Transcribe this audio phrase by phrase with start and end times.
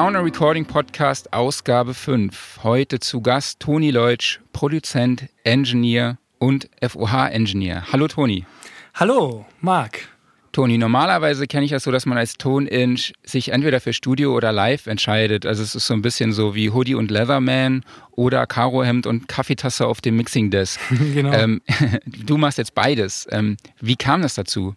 [0.00, 2.60] Sound and Recording Podcast Ausgabe 5.
[2.62, 7.84] Heute zu Gast Toni Leutsch, Produzent, Engineer und FOH-Engineer.
[7.92, 8.46] Hallo Toni.
[8.94, 10.08] Hallo, Marc.
[10.52, 14.52] Toni, normalerweise kenne ich das so, dass man als Toninch sich entweder für Studio oder
[14.52, 15.44] Live entscheidet.
[15.44, 19.86] Also es ist so ein bisschen so wie Hoodie und Leatherman oder Karohemd und Kaffeetasse
[19.86, 20.80] auf dem Mixing Desk.
[21.12, 21.30] genau.
[21.30, 21.60] Ähm,
[22.06, 23.28] du machst jetzt beides.
[23.30, 24.74] Ähm, wie kam das dazu?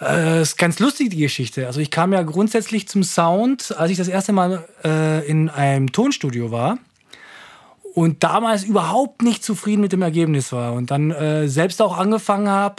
[0.00, 1.66] Äh, ist ganz lustig, die Geschichte.
[1.66, 5.92] Also ich kam ja grundsätzlich zum Sound, als ich das erste Mal äh, in einem
[5.92, 6.78] Tonstudio war
[7.94, 12.48] und damals überhaupt nicht zufrieden mit dem Ergebnis war und dann äh, selbst auch angefangen
[12.48, 12.76] habe,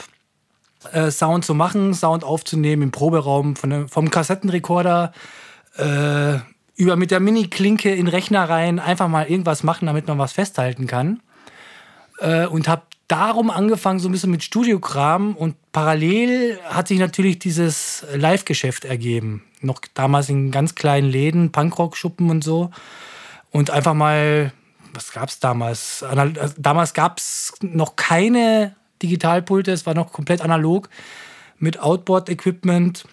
[0.93, 5.11] äh, Sound zu machen, Sound aufzunehmen im Proberaum von, vom Kassettenrekorder
[5.77, 6.39] äh,
[6.75, 10.87] über mit der Mini-Klinke in Rechner rein, einfach mal irgendwas machen, damit man was festhalten
[10.87, 11.19] kann.
[12.19, 17.39] Äh, und habe darum angefangen, so ein bisschen mit Studiokram und parallel hat sich natürlich
[17.39, 19.43] dieses Live-Geschäft ergeben.
[19.61, 22.69] Noch damals in ganz kleinen Läden, Punkrock-Schuppen und so.
[23.51, 24.53] Und einfach mal,
[24.93, 26.05] was gab es damals?
[26.57, 30.87] Damals gab es noch keine Digitalpulte, es war noch komplett analog
[31.57, 33.05] mit Outboard-Equipment.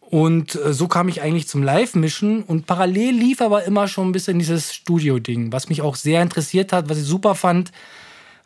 [0.00, 4.12] Und äh, so kam ich eigentlich zum Live-Mischen und parallel lief aber immer schon ein
[4.12, 7.72] bisschen dieses Studio-Ding, was mich auch sehr interessiert hat, was ich super fand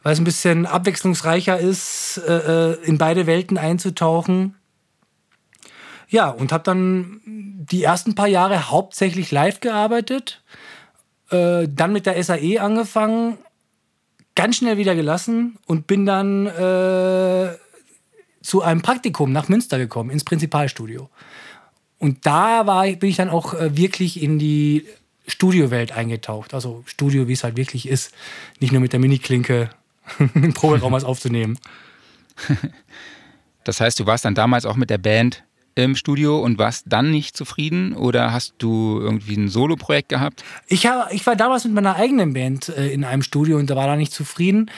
[0.03, 4.57] weil es ein bisschen abwechslungsreicher ist, äh, äh, in beide Welten einzutauchen.
[6.09, 10.42] Ja, und habe dann die ersten paar Jahre hauptsächlich live gearbeitet,
[11.31, 13.39] äh, dann mit der SAE angefangen,
[14.34, 17.51] ganz schnell wieder gelassen und bin dann äh,
[18.42, 21.11] zu einem Praktikum nach Münster gekommen, ins Prinzipalstudio.
[21.98, 24.87] Und da war, bin ich dann auch äh, wirklich in die
[25.27, 26.55] Studiowelt eingetaucht.
[26.55, 28.12] Also Studio, wie es halt wirklich ist.
[28.59, 29.70] Nicht nur mit der Mini-Klinke
[30.35, 31.59] im Proberaum was aufzunehmen.
[33.65, 35.45] Das heißt, du warst dann damals auch mit der Band
[35.75, 40.45] im Studio und warst dann nicht zufrieden oder hast du irgendwie ein Solo-Projekt gehabt?
[40.67, 43.77] Ich, hab, ich war damals mit meiner eigenen Band äh, in einem Studio und da
[43.77, 44.71] war da nicht zufrieden.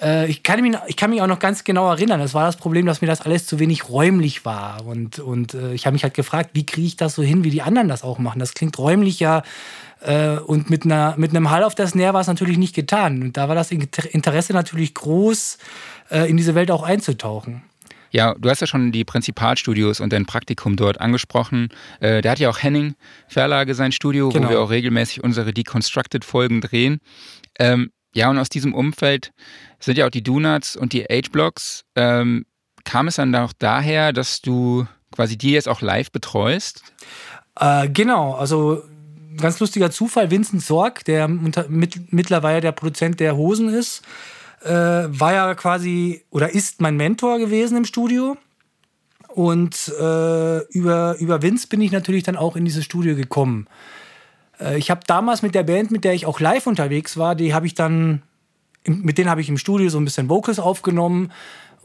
[0.00, 2.20] Äh, ich, kann mich, ich kann mich auch noch ganz genau erinnern.
[2.20, 4.86] Das war das Problem, dass mir das alles zu wenig räumlich war.
[4.86, 7.50] Und, und äh, ich habe mich halt gefragt, wie kriege ich das so hin, wie
[7.50, 8.38] die anderen das auch machen.
[8.38, 9.42] Das klingt räumlich ja
[10.00, 13.22] äh, und mit, einer, mit einem Hall auf das Snare war es natürlich nicht getan.
[13.22, 15.58] Und da war das Interesse natürlich groß,
[16.10, 17.62] äh, in diese Welt auch einzutauchen.
[18.12, 21.68] Ja, du hast ja schon die Prinzipalstudios und dein Praktikum dort angesprochen.
[22.00, 22.94] Äh, der hat ja auch Henning
[23.28, 24.48] Verlage sein Studio, genau.
[24.48, 26.98] wo wir auch regelmäßig unsere Deconstructed-Folgen drehen.
[27.58, 29.32] Ähm, ja, und aus diesem Umfeld
[29.80, 31.84] sind ja auch die Donuts und die H-Blocks.
[31.96, 32.46] Ähm,
[32.84, 36.82] kam es dann auch daher, dass du quasi die jetzt auch live betreust?
[37.58, 38.82] Äh, genau, also
[39.36, 44.02] ganz lustiger Zufall, Vincent Sorg, der mit, mittlerweile der Produzent der Hosen ist,
[44.62, 48.36] äh, war ja quasi oder ist mein Mentor gewesen im Studio.
[49.28, 53.68] Und äh, über, über Vince bin ich natürlich dann auch in dieses Studio gekommen.
[54.60, 57.54] Äh, ich habe damals mit der Band, mit der ich auch live unterwegs war, die
[57.54, 58.22] habe ich dann,
[58.86, 61.32] mit denen habe ich im Studio so ein bisschen Vocals aufgenommen.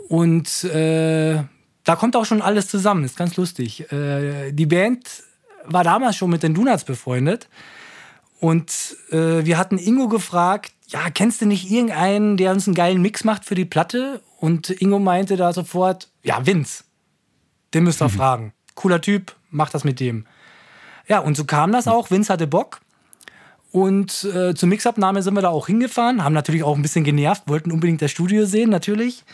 [0.08, 1.44] Und äh,
[1.84, 3.92] da kommt auch schon alles zusammen, ist ganz lustig.
[3.92, 5.24] Äh, die Band
[5.66, 7.50] war damals schon mit den Donuts befreundet.
[8.40, 13.02] Und äh, wir hatten Ingo gefragt, ja, kennst du nicht irgendeinen, der uns einen geilen
[13.02, 14.22] Mix macht für die Platte?
[14.38, 16.84] Und Ingo meinte da sofort, ja, Vince.
[17.74, 18.12] Den müsst ihr mhm.
[18.12, 18.54] fragen.
[18.76, 20.28] Cooler Typ, mach das mit dem.
[21.08, 22.12] Ja, und so kam das auch.
[22.12, 22.82] Vince hatte Bock.
[23.76, 27.44] Und äh, zur Mixabnahme sind wir da auch hingefahren, haben natürlich auch ein bisschen genervt,
[27.48, 29.26] wollten unbedingt das Studio sehen, natürlich.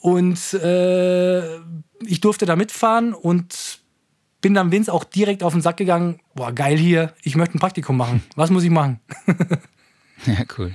[0.00, 1.58] Und äh,
[2.04, 3.78] ich durfte da mitfahren und
[4.40, 6.18] bin dann Vince auch direkt auf den Sack gegangen.
[6.34, 8.24] Boah, geil hier, ich möchte ein Praktikum machen.
[8.34, 8.98] Was muss ich machen?
[10.26, 10.74] ja, cool.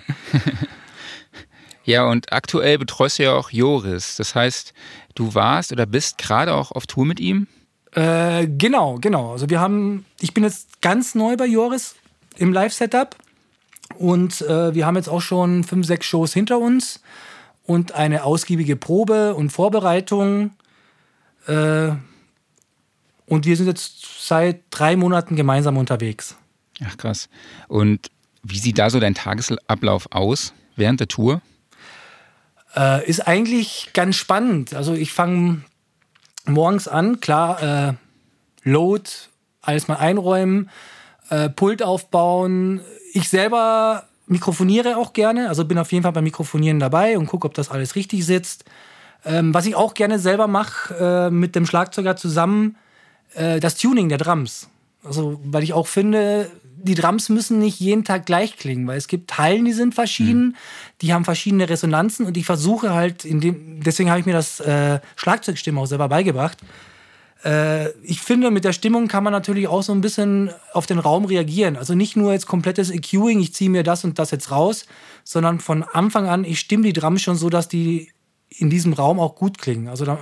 [1.83, 4.15] ja, und aktuell betreust du ja auch Joris.
[4.15, 4.73] Das heißt,
[5.13, 7.47] du warst oder bist gerade auch auf Tour mit ihm?
[7.91, 9.33] Äh, genau, genau.
[9.33, 11.95] Also wir haben, ich bin jetzt ganz neu bei Joris
[12.37, 13.15] im Live-Setup
[13.97, 17.01] und äh, wir haben jetzt auch schon fünf, sechs Shows hinter uns
[17.63, 20.51] und eine ausgiebige Probe und Vorbereitung.
[21.47, 21.91] Äh,
[23.25, 26.35] und wir sind jetzt seit drei Monaten gemeinsam unterwegs.
[26.85, 27.29] Ach krass.
[27.67, 28.09] Und
[28.43, 31.41] wie sieht da so dein Tagesablauf aus während der Tour?
[32.75, 34.73] Äh, ist eigentlich ganz spannend.
[34.73, 35.61] Also ich fange
[36.45, 37.93] morgens an, klar, äh,
[38.63, 39.09] Load,
[39.61, 40.69] alles mal einräumen,
[41.29, 42.81] äh, Pult aufbauen.
[43.13, 47.45] Ich selber mikrofoniere auch gerne, also bin auf jeden Fall beim Mikrofonieren dabei und gucke,
[47.45, 48.65] ob das alles richtig sitzt.
[49.25, 52.75] Ähm, was ich auch gerne selber mache, äh, mit dem Schlagzeuger zusammen,
[53.35, 54.69] äh, das Tuning der Drums.
[55.03, 56.49] Also, weil ich auch finde,
[56.83, 60.47] die Drums müssen nicht jeden Tag gleich klingen, weil es gibt Hallen, die sind verschieden,
[60.47, 60.55] mhm.
[61.01, 64.59] die haben verschiedene Resonanzen und ich versuche halt, in dem, deswegen habe ich mir das
[64.59, 66.57] äh, Schlagzeugstimme auch selber beigebracht,
[68.03, 71.25] ich finde, mit der Stimmung kann man natürlich auch so ein bisschen auf den Raum
[71.25, 71.75] reagieren.
[71.75, 74.85] Also nicht nur jetzt komplettes EQing, ich ziehe mir das und das jetzt raus,
[75.25, 78.11] sondern von Anfang an, ich stimme die Drums schon so, dass die
[78.49, 79.87] in diesem Raum auch gut klingen.
[79.87, 80.17] Also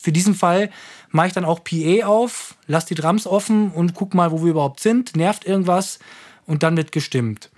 [0.00, 0.70] für diesen Fall
[1.10, 4.50] mache ich dann auch PA auf, lasse die Drums offen und guck mal, wo wir
[4.50, 5.98] überhaupt sind, nervt irgendwas
[6.46, 7.50] und dann wird gestimmt.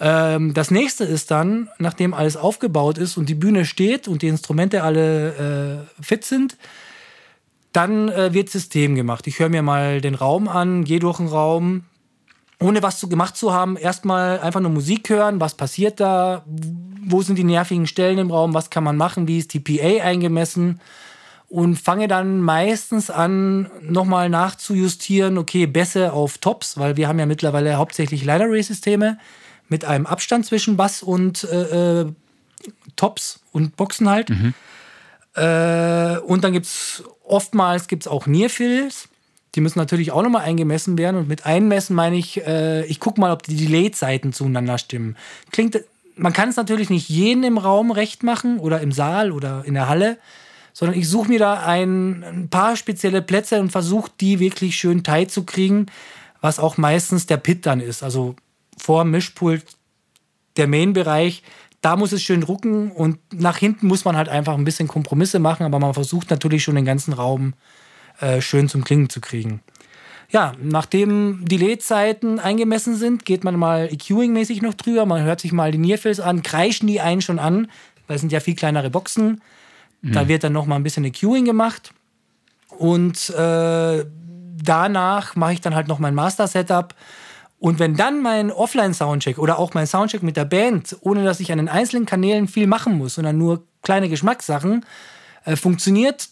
[0.00, 4.28] Ähm, das nächste ist dann, nachdem alles aufgebaut ist und die Bühne steht und die
[4.28, 6.56] Instrumente alle äh, fit sind,
[7.72, 9.26] dann äh, wird System gemacht.
[9.26, 11.84] Ich höre mir mal den Raum an, gehe durch den Raum,
[12.60, 16.44] ohne was zu, gemacht zu haben, erstmal einfach nur Musik hören, was passiert da,
[17.04, 20.04] wo sind die nervigen Stellen im Raum, was kann man machen, wie ist die PA
[20.04, 20.80] eingemessen
[21.52, 27.26] und fange dann meistens an, nochmal nachzujustieren, okay, besser auf Tops, weil wir haben ja
[27.26, 29.18] mittlerweile hauptsächlich Line-Array-Systeme
[29.68, 32.12] mit einem Abstand zwischen Bass und äh, äh
[32.96, 34.30] Tops und Boxen halt.
[34.30, 34.54] Mhm.
[35.34, 39.08] Äh, und dann gibt es oftmals gibt's auch Nearfills.
[39.54, 41.16] Die müssen natürlich auch nochmal eingemessen werden.
[41.16, 45.16] Und mit einmessen meine ich, äh, ich gucke mal, ob die Delay-Zeiten zueinander stimmen.
[45.50, 45.80] Klingt,
[46.16, 49.74] man kann es natürlich nicht jeden im Raum recht machen oder im Saal oder in
[49.74, 50.18] der Halle,
[50.72, 55.04] sondern ich suche mir da ein, ein paar spezielle Plätze und versuche die wirklich schön
[55.04, 55.86] tight zu kriegen,
[56.40, 58.02] was auch meistens der Pit dann ist.
[58.02, 58.36] Also
[58.78, 59.64] vor Mischpult
[60.56, 61.42] der Main-Bereich,
[61.82, 65.40] da muss es schön drucken und nach hinten muss man halt einfach ein bisschen Kompromisse
[65.40, 67.54] machen, aber man versucht natürlich schon den ganzen Raum
[68.20, 69.60] äh, schön zum Klingen zu kriegen.
[70.30, 75.52] Ja, nachdem die LED-Zeiten eingemessen sind, geht man mal EQing-mäßig noch drüber, man hört sich
[75.52, 77.68] mal die Nearfills an, kreischen die einen schon an,
[78.06, 79.42] weil es sind ja viel kleinere Boxen.
[80.00, 80.12] Mhm.
[80.12, 81.92] Da wird dann noch mal ein bisschen EQing gemacht
[82.78, 84.04] und äh,
[84.62, 86.94] danach mache ich dann halt noch mein Master-Setup
[87.62, 91.52] und wenn dann mein Offline-Soundcheck oder auch mein Soundcheck mit der Band, ohne dass ich
[91.52, 94.84] an den einzelnen Kanälen viel machen muss, sondern nur kleine Geschmackssachen,
[95.44, 96.28] äh, funktioniert,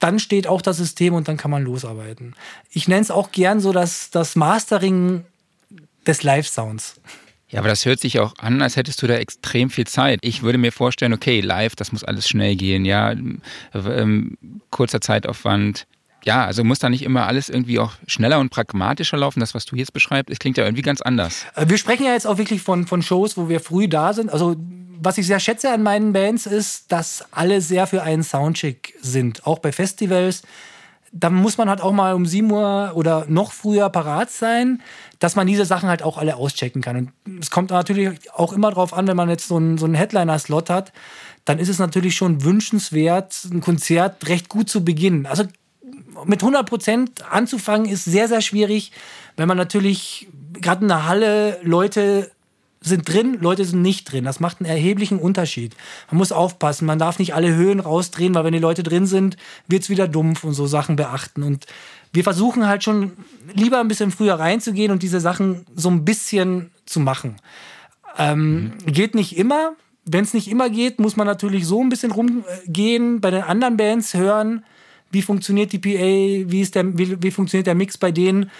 [0.00, 2.34] dann steht auch das System und dann kann man losarbeiten.
[2.68, 5.24] Ich nenne es auch gern so das, das Mastering
[6.06, 6.96] des Live-Sounds.
[7.48, 10.18] Ja, aber das hört sich auch an, als hättest du da extrem viel Zeit.
[10.20, 14.36] Ich würde mir vorstellen, okay, live, das muss alles schnell gehen, ja, ähm,
[14.68, 15.86] kurzer Zeitaufwand,
[16.26, 19.38] ja, also muss da nicht immer alles irgendwie auch schneller und pragmatischer laufen.
[19.38, 21.46] Das, was du jetzt beschreibst, das klingt ja irgendwie ganz anders.
[21.54, 24.30] Äh, wir sprechen ja jetzt auch wirklich von, von Shows, wo wir früh da sind.
[24.30, 24.56] Also,
[25.00, 29.46] was ich sehr schätze an meinen Bands ist, dass alle sehr für einen Soundcheck sind.
[29.46, 30.42] Auch bei Festivals.
[31.12, 34.82] Da muss man halt auch mal um 7 Uhr oder noch früher parat sein,
[35.20, 36.96] dass man diese Sachen halt auch alle auschecken kann.
[37.24, 39.94] Und es kommt natürlich auch immer darauf an, wenn man jetzt so einen, so einen
[39.94, 40.92] Headliner-Slot hat,
[41.44, 45.26] dann ist es natürlich schon wünschenswert, ein Konzert recht gut zu beginnen.
[45.26, 45.44] Also
[46.24, 48.92] mit 100 Prozent anzufangen ist sehr, sehr schwierig,
[49.36, 50.28] wenn man natürlich
[50.60, 52.30] gerade in der Halle Leute
[52.80, 54.24] sind drin, Leute sind nicht drin.
[54.24, 55.74] Das macht einen erheblichen Unterschied.
[56.10, 59.36] Man muss aufpassen, man darf nicht alle Höhen rausdrehen, weil wenn die Leute drin sind,
[59.66, 61.42] wird es wieder dumpf und so Sachen beachten.
[61.42, 61.66] Und
[62.12, 63.12] wir versuchen halt schon
[63.52, 67.36] lieber ein bisschen früher reinzugehen und diese Sachen so ein bisschen zu machen.
[68.18, 68.92] Ähm, mhm.
[68.92, 69.72] Geht nicht immer.
[70.04, 73.76] Wenn es nicht immer geht, muss man natürlich so ein bisschen rumgehen, bei den anderen
[73.76, 74.64] Bands hören,
[75.16, 78.50] wie funktioniert die PA, wie, ist der, wie, wie funktioniert der Mix bei denen,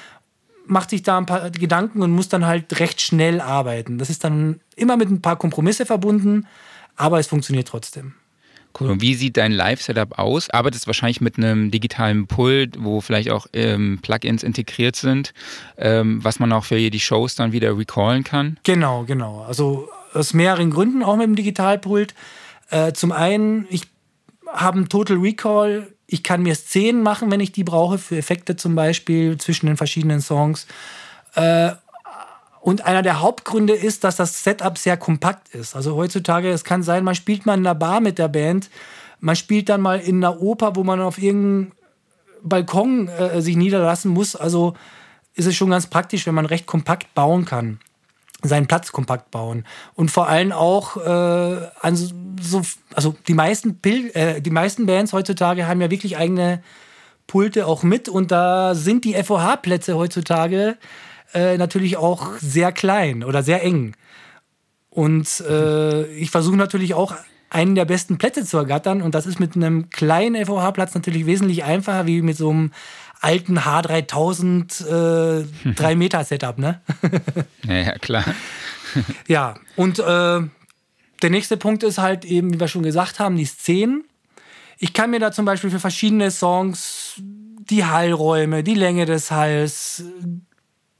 [0.64, 3.98] macht sich da ein paar Gedanken und muss dann halt recht schnell arbeiten.
[3.98, 6.46] Das ist dann immer mit ein paar Kompromisse verbunden,
[6.96, 8.14] aber es funktioniert trotzdem.
[8.80, 8.90] Cool.
[8.90, 10.48] Und wie sieht dein Live-Setup aus?
[10.48, 15.34] Arbeitest wahrscheinlich mit einem digitalen Pult, wo vielleicht auch ähm, Plugins integriert sind,
[15.76, 18.58] ähm, was man auch für die Shows dann wieder recallen kann?
[18.62, 19.42] Genau, genau.
[19.42, 22.14] Also aus mehreren Gründen auch mit dem Digitalpult.
[22.70, 23.82] Äh, zum einen, ich
[24.46, 28.56] habe einen Total Recall ich kann mir Szenen machen, wenn ich die brauche, für Effekte
[28.56, 30.66] zum Beispiel zwischen den verschiedenen Songs.
[31.34, 31.72] Äh,
[32.60, 35.76] und einer der Hauptgründe ist, dass das Setup sehr kompakt ist.
[35.76, 38.70] Also heutzutage, es kann sein, man spielt mal in einer Bar mit der Band,
[39.20, 41.72] man spielt dann mal in einer Oper, wo man auf irgendeinem
[42.42, 44.36] Balkon äh, sich niederlassen muss.
[44.36, 44.74] Also
[45.34, 47.78] ist es schon ganz praktisch, wenn man recht kompakt bauen kann
[48.48, 49.64] seinen Platz kompakt bauen.
[49.94, 51.96] Und vor allem auch äh, an
[52.40, 52.62] so,
[52.94, 56.62] also die meisten Pil äh, die meisten Bands heutzutage haben ja wirklich eigene
[57.26, 58.08] Pulte auch mit.
[58.08, 60.76] Und da sind die FOH-Plätze heutzutage
[61.34, 63.94] äh, natürlich auch sehr klein oder sehr eng.
[64.90, 67.14] Und äh, ich versuche natürlich auch
[67.50, 69.02] einen der besten Plätze zu ergattern.
[69.02, 72.72] Und das ist mit einem kleinen FOH-Platz natürlich wesentlich einfacher wie mit so einem
[73.20, 76.80] alten H3000 äh, 3 Meter Setup, ne?
[77.66, 78.24] ja, ja, klar.
[79.28, 80.40] ja, und äh,
[81.22, 84.04] der nächste Punkt ist halt eben, wie wir schon gesagt haben, die Szenen.
[84.78, 90.04] Ich kann mir da zum Beispiel für verschiedene Songs die Hallräume, die Länge des Halls,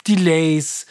[0.09, 0.87] Delays,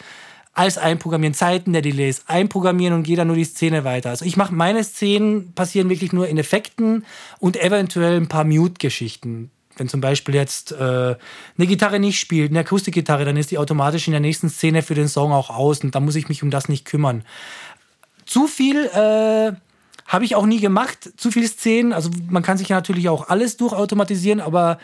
[0.54, 4.10] alles einprogrammieren, Zeiten der Delays einprogrammieren und gehe dann nur die Szene weiter.
[4.10, 7.04] Also ich mache meine Szenen passieren wirklich nur in Effekten
[7.38, 12.60] und eventuell ein paar Mute-Geschichten Wenn zum Beispiel jetzt äh, eine Gitarre nicht spielt, eine
[12.60, 15.94] Akustikgitarre, dann ist die automatisch in der nächsten Szene für den Song auch aus und
[15.94, 17.24] dann muss ich mich um das nicht kümmern.
[18.24, 19.52] Zu viel äh,
[20.06, 21.92] habe ich auch nie gemacht, zu viele Szenen.
[21.92, 24.78] Also man kann sich ja natürlich auch alles durchautomatisieren, aber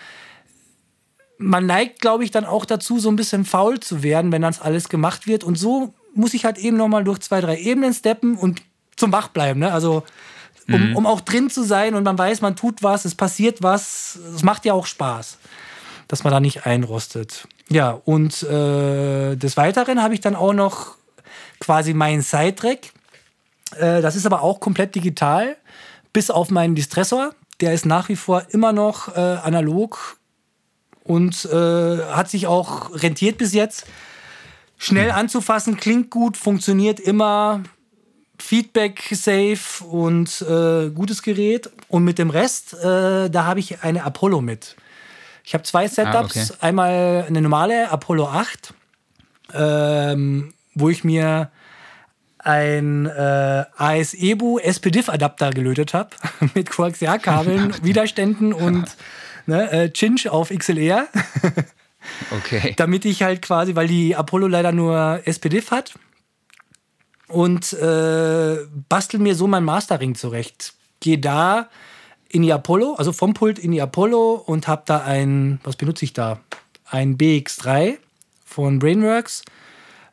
[1.39, 4.55] man neigt, glaube ich, dann auch dazu, so ein bisschen faul zu werden, wenn dann
[4.61, 5.45] alles gemacht wird.
[5.45, 8.63] Und so muss ich halt eben nochmal durch zwei, drei Ebenen steppen und
[8.97, 9.61] zum Wach bleiben.
[9.61, 9.73] Ne?
[9.73, 10.05] Also
[10.69, 10.97] um, mhm.
[10.97, 14.19] um auch drin zu sein und man weiß, man tut was, es passiert was.
[14.35, 15.39] Es macht ja auch Spaß,
[16.09, 17.47] dass man da nicht einrostet.
[17.69, 20.97] Ja, und äh, des Weiteren habe ich dann auch noch
[21.61, 22.93] quasi meinen Sidetrack.
[23.77, 25.57] Äh, das ist aber auch komplett digital,
[26.13, 27.35] bis auf meinen Distressor.
[27.61, 30.19] Der ist nach wie vor immer noch äh, analog
[31.05, 33.87] und äh, hat sich auch rentiert bis jetzt.
[34.79, 37.63] Schnell anzufassen, klingt gut, funktioniert immer,
[38.39, 41.71] Feedback safe und äh, gutes Gerät.
[41.89, 44.77] Und mit dem Rest, äh, da habe ich eine Apollo mit.
[45.45, 46.37] Ich habe zwei Setups.
[46.37, 46.57] Ah, okay.
[46.61, 48.75] Einmal eine normale Apollo 8,
[49.55, 51.51] ähm, wo ich mir
[52.39, 56.11] ein äh, AS-EBU SPDIF-Adapter gelötet habe
[56.55, 58.97] mit Coaxial-Kabeln, Widerständen und
[59.47, 61.07] ne, äh, Cinch auf XLR.
[62.31, 62.75] okay.
[62.77, 65.95] Damit ich halt quasi, weil die Apollo leider nur SPDIF hat,
[67.33, 68.59] und äh,
[68.89, 70.75] bastel mir so mein Mastering zurecht.
[71.01, 71.69] Gehe da
[72.29, 76.05] in die Apollo, also vom Pult in die Apollo und habe da ein, was benutze
[76.05, 76.41] ich da?
[76.89, 77.97] Ein BX3
[78.45, 79.45] von Brainworks,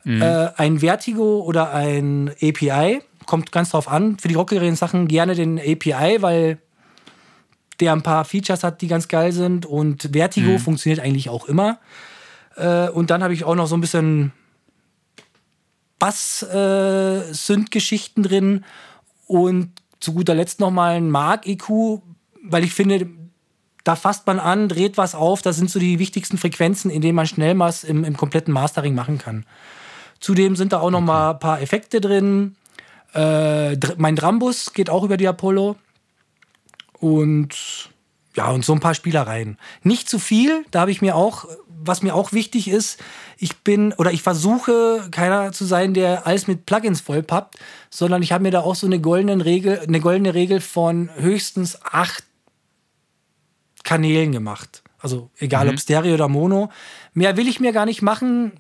[0.04, 0.22] mhm.
[0.22, 3.02] äh, ein Vertigo oder ein API.
[3.26, 4.18] Kommt ganz drauf an.
[4.18, 6.58] Für die rockigeren Sachen gerne den API, weil
[7.80, 9.66] der ein paar Features hat, die ganz geil sind.
[9.66, 10.60] Und Vertigo mhm.
[10.60, 11.80] funktioniert eigentlich auch immer.
[12.56, 14.32] Äh, und dann habe ich auch noch so ein bisschen
[16.00, 18.66] Bass-Synth-Geschichten äh, drin
[19.28, 22.02] und zu guter Letzt nochmal ein Mark-EQ,
[22.44, 23.08] weil ich finde,
[23.84, 27.16] da fasst man an, dreht was auf, das sind so die wichtigsten Frequenzen, in denen
[27.16, 29.46] man schnell was im, im kompletten Mastering machen kann.
[30.20, 32.56] Zudem sind da auch noch mal ein paar Effekte drin.
[33.14, 35.76] Äh, mein Drambus geht auch über die Apollo.
[37.00, 37.90] Und
[38.36, 39.58] ja, und so ein paar Spielereien.
[39.84, 43.02] Nicht zu viel, da habe ich mir auch, was mir auch wichtig ist,
[43.38, 47.56] ich bin oder ich versuche keiner zu sein, der alles mit Plugins vollpappt,
[47.90, 51.80] sondern ich habe mir da auch so eine goldene Regel, eine goldene Regel von höchstens
[51.84, 52.24] acht
[53.84, 54.84] Kanälen gemacht.
[55.00, 55.72] Also egal mhm.
[55.72, 56.70] ob Stereo oder Mono.
[57.14, 58.52] Mehr will ich mir gar nicht machen,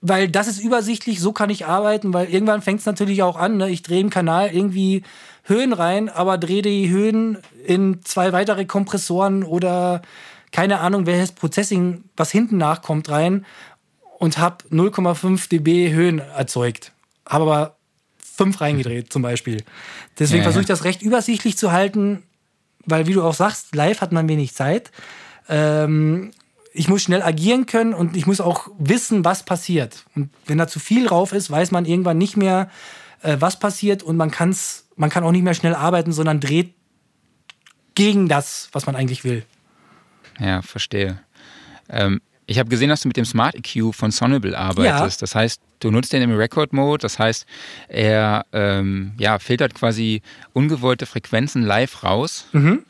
[0.00, 3.56] weil das ist übersichtlich, so kann ich arbeiten, weil irgendwann fängt es natürlich auch an.
[3.56, 3.70] Ne?
[3.70, 5.02] Ich drehe im Kanal irgendwie
[5.44, 10.02] Höhen rein, aber drehe die Höhen in zwei weitere Kompressoren oder
[10.52, 13.44] keine Ahnung, welches Processing, was hinten nachkommt, rein
[14.18, 16.92] und habe 0,5 dB Höhen erzeugt.
[17.26, 17.76] Habe aber
[18.18, 19.64] fünf reingedreht zum Beispiel.
[20.18, 22.22] Deswegen ja, versuche ich das recht übersichtlich zu halten,
[22.86, 24.90] weil wie du auch sagst, live hat man wenig Zeit.
[25.48, 26.30] Ähm,
[26.78, 30.04] ich muss schnell agieren können und ich muss auch wissen, was passiert.
[30.14, 32.70] Und wenn da zu viel drauf ist, weiß man irgendwann nicht mehr,
[33.22, 36.74] äh, was passiert und man, kann's, man kann auch nicht mehr schnell arbeiten, sondern dreht
[37.94, 39.44] gegen das, was man eigentlich will.
[40.38, 41.20] Ja, verstehe.
[41.88, 45.20] Ähm, ich habe gesehen, dass du mit dem Smart EQ von Sonable arbeitest.
[45.20, 45.24] Ja.
[45.24, 47.02] Das heißt, du nutzt den im Record Mode.
[47.02, 47.44] Das heißt,
[47.88, 52.46] er ähm, ja, filtert quasi ungewollte Frequenzen live raus.
[52.52, 52.84] Mhm.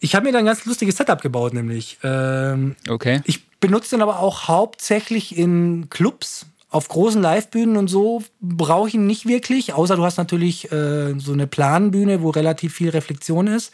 [0.00, 1.98] Ich habe mir da ein ganz lustiges Setup gebaut, nämlich.
[2.02, 3.20] Ähm, okay.
[3.24, 6.46] Ich benutze den aber auch hauptsächlich in Clubs.
[6.70, 11.18] Auf großen Livebühnen und so brauche ich ihn nicht wirklich, außer du hast natürlich äh,
[11.18, 13.72] so eine Planbühne, wo relativ viel Reflexion ist.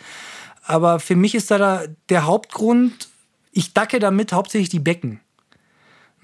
[0.64, 3.09] Aber für mich ist da der Hauptgrund,
[3.50, 5.21] ich dacke damit hauptsächlich die Becken.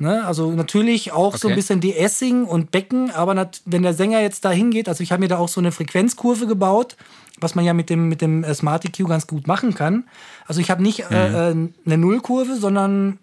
[0.01, 0.25] Ne?
[0.25, 1.39] Also natürlich auch okay.
[1.39, 5.13] so ein bisschen De-Essing und Becken, aber wenn der Sänger jetzt da hingeht, also ich
[5.13, 6.97] habe mir da auch so eine Frequenzkurve gebaut,
[7.39, 10.05] was man ja mit dem, mit dem äh, Smart EQ ganz gut machen kann.
[10.47, 11.71] Also ich habe nicht äh, mhm.
[11.87, 13.19] äh, eine Nullkurve, sondern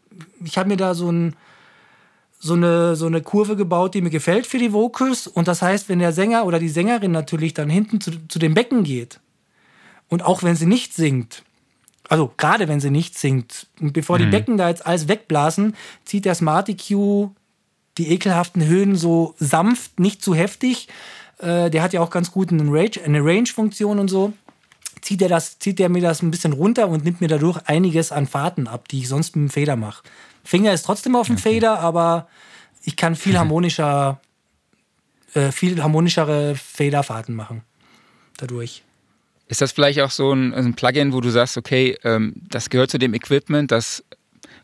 [0.46, 1.36] ich habe mir da so, ein,
[2.40, 5.26] so, eine, so eine Kurve gebaut, die mir gefällt für die Vocals.
[5.26, 8.54] Und das heißt, wenn der Sänger oder die Sängerin natürlich dann hinten zu, zu dem
[8.54, 9.20] Becken geht,
[10.10, 11.44] und auch wenn sie nicht singt,
[12.10, 14.24] also gerade wenn sie nicht singt, und bevor mhm.
[14.24, 17.30] die Becken da jetzt alles wegblasen, zieht der Smart EQ
[17.98, 20.88] die ekelhaften Höhen so sanft, nicht zu heftig.
[21.40, 24.34] Äh, der hat ja auch ganz gut eine Range-Funktion und so.
[25.02, 28.12] Zieht er, das, zieht er mir das ein bisschen runter und nimmt mir dadurch einiges
[28.12, 30.04] an Fahrten ab, die ich sonst mit dem Fader mache.
[30.44, 31.56] Finger ist trotzdem auf dem okay.
[31.56, 32.28] Fader, aber
[32.84, 34.20] ich kann viel harmonischer,
[35.34, 37.64] äh, viel harmonischere Faderfahrten machen.
[38.38, 38.84] Dadurch.
[39.48, 42.92] Ist das vielleicht auch so ein, ein Plugin, wo du sagst, okay, ähm, das gehört
[42.92, 44.04] zu dem Equipment, das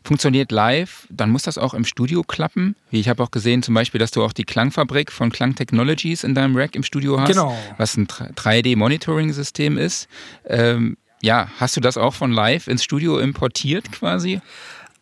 [0.04, 2.76] funktioniert live, dann muss das auch im Studio klappen.
[2.90, 6.24] Wie ich habe auch gesehen, zum Beispiel, dass du auch die Klangfabrik von Klang Technologies
[6.24, 7.56] in deinem Rack im Studio hast, genau.
[7.78, 10.08] was ein 3D-Monitoring-System ist.
[10.44, 14.42] Ähm, ja, hast du das auch von live ins Studio importiert quasi?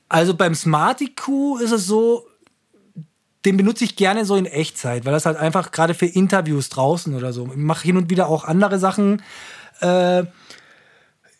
[0.09, 2.29] Also beim Smart IQ ist es so,
[3.45, 7.15] den benutze ich gerne so in Echtzeit, weil das halt einfach gerade für Interviews draußen
[7.15, 7.47] oder so.
[7.47, 9.21] Ich mache hin und wieder auch andere Sachen.
[9.83, 10.25] Äh,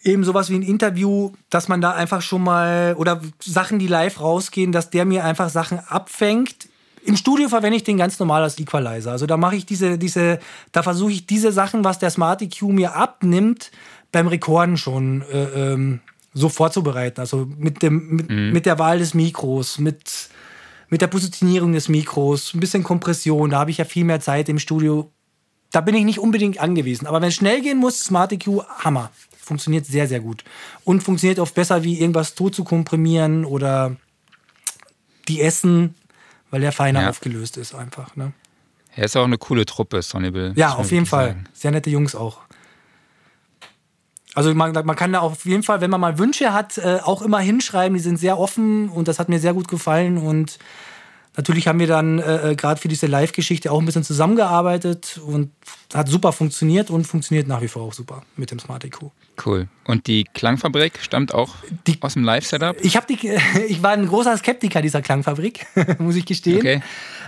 [0.05, 4.21] eben sowas wie ein Interview, dass man da einfach schon mal oder Sachen, die live
[4.21, 6.69] rausgehen, dass der mir einfach Sachen abfängt.
[7.05, 9.11] Im Studio verwende ich den ganz normal als Equalizer.
[9.11, 10.39] Also da mache ich diese, diese,
[10.73, 13.71] da versuche ich diese Sachen, was der Smart EQ mir abnimmt,
[14.13, 16.01] beim Rekorden schon äh, ähm,
[16.35, 17.21] so vorzubereiten.
[17.21, 18.53] Also mit, dem, mit, mhm.
[18.53, 20.29] mit der Wahl des Mikros, mit,
[20.91, 24.49] mit der Positionierung des Mikros, ein bisschen Kompression, da habe ich ja viel mehr Zeit
[24.49, 25.11] im Studio.
[25.73, 27.07] Da bin ich nicht unbedingt angewiesen.
[27.07, 29.11] Aber wenn es schnell gehen muss, Smart EQ, Hammer.
[29.39, 30.45] Funktioniert sehr, sehr gut.
[30.85, 33.97] Und funktioniert oft besser, wie irgendwas tot zu komprimieren oder
[35.29, 35.95] die Essen,
[36.51, 37.09] weil der feiner ja.
[37.09, 38.15] aufgelöst ist einfach.
[38.15, 38.33] Ne?
[38.95, 40.53] Er ist auch eine coole Truppe, Sonnable.
[40.55, 41.29] Ja, auf jeden Fall.
[41.29, 41.45] Sagen.
[41.55, 42.41] Sehr nette Jungs auch.
[44.35, 47.23] Also man, man kann da auf jeden Fall, wenn man mal Wünsche hat, äh, auch
[47.23, 47.97] immer hinschreiben.
[47.97, 50.19] Die sind sehr offen und das hat mir sehr gut gefallen.
[50.19, 50.59] Und
[51.37, 55.51] natürlich haben wir dann äh, äh gerade für diese Live-Geschichte auch ein bisschen zusammengearbeitet und
[55.95, 59.11] hat super funktioniert und funktioniert nach wie vor auch super mit dem Smart EQ.
[59.45, 59.69] Cool.
[59.85, 61.55] Und die Klangfabrik stammt auch
[61.87, 62.77] die, aus dem Live-Setup?
[62.81, 62.99] Ich,
[63.69, 65.67] ich war ein großer Skeptiker dieser Klangfabrik,
[65.99, 66.59] muss ich gestehen.
[66.59, 66.83] Okay.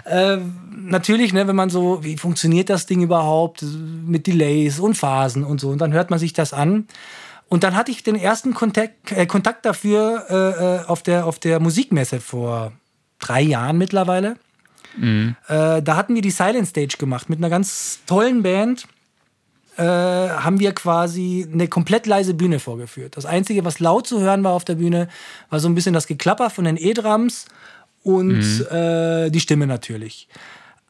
[0.05, 0.39] Äh,
[0.77, 5.61] natürlich, ne, wenn man so, wie funktioniert das Ding überhaupt mit Delays und Phasen und
[5.61, 6.87] so, und dann hört man sich das an.
[7.49, 11.39] Und dann hatte ich den ersten Kontakt, äh, Kontakt dafür äh, äh, auf, der, auf
[11.39, 12.73] der Musikmesse vor
[13.27, 14.37] drei Jahren mittlerweile.
[14.97, 15.37] Mhm.
[15.49, 18.87] Äh, da hatten wir die Silent Stage gemacht mit einer ganz tollen Band.
[19.77, 23.17] Äh, haben wir quasi eine komplett leise Bühne vorgeführt.
[23.17, 25.09] Das Einzige, was laut zu hören war auf der Bühne,
[25.51, 27.47] war so ein bisschen das Geklapper von den E-Drums
[28.05, 28.67] und mhm.
[28.71, 30.29] äh, die Stimme natürlich.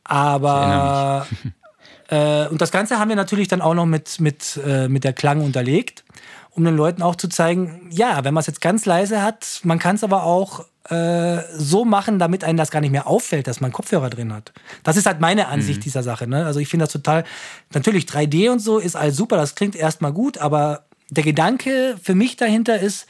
[0.04, 1.26] Aber
[2.08, 5.14] äh, und das Ganze haben wir natürlich dann auch noch mit, mit, äh, mit der
[5.14, 6.04] Klang unterlegt,
[6.50, 9.78] um den Leuten auch zu zeigen, ja, wenn man es jetzt ganz leise hat, man
[9.78, 13.60] kann es aber auch äh, so machen, damit einem das gar nicht mehr auffällt, dass
[13.60, 14.52] man Kopfhörer drin hat.
[14.82, 15.84] Das ist halt meine Ansicht mhm.
[15.84, 16.26] dieser Sache.
[16.26, 16.44] Ne?
[16.44, 17.24] Also ich finde das total,
[17.72, 22.14] natürlich 3D und so ist alles super, das klingt erstmal gut, aber der Gedanke für
[22.14, 23.06] mich dahinter ist,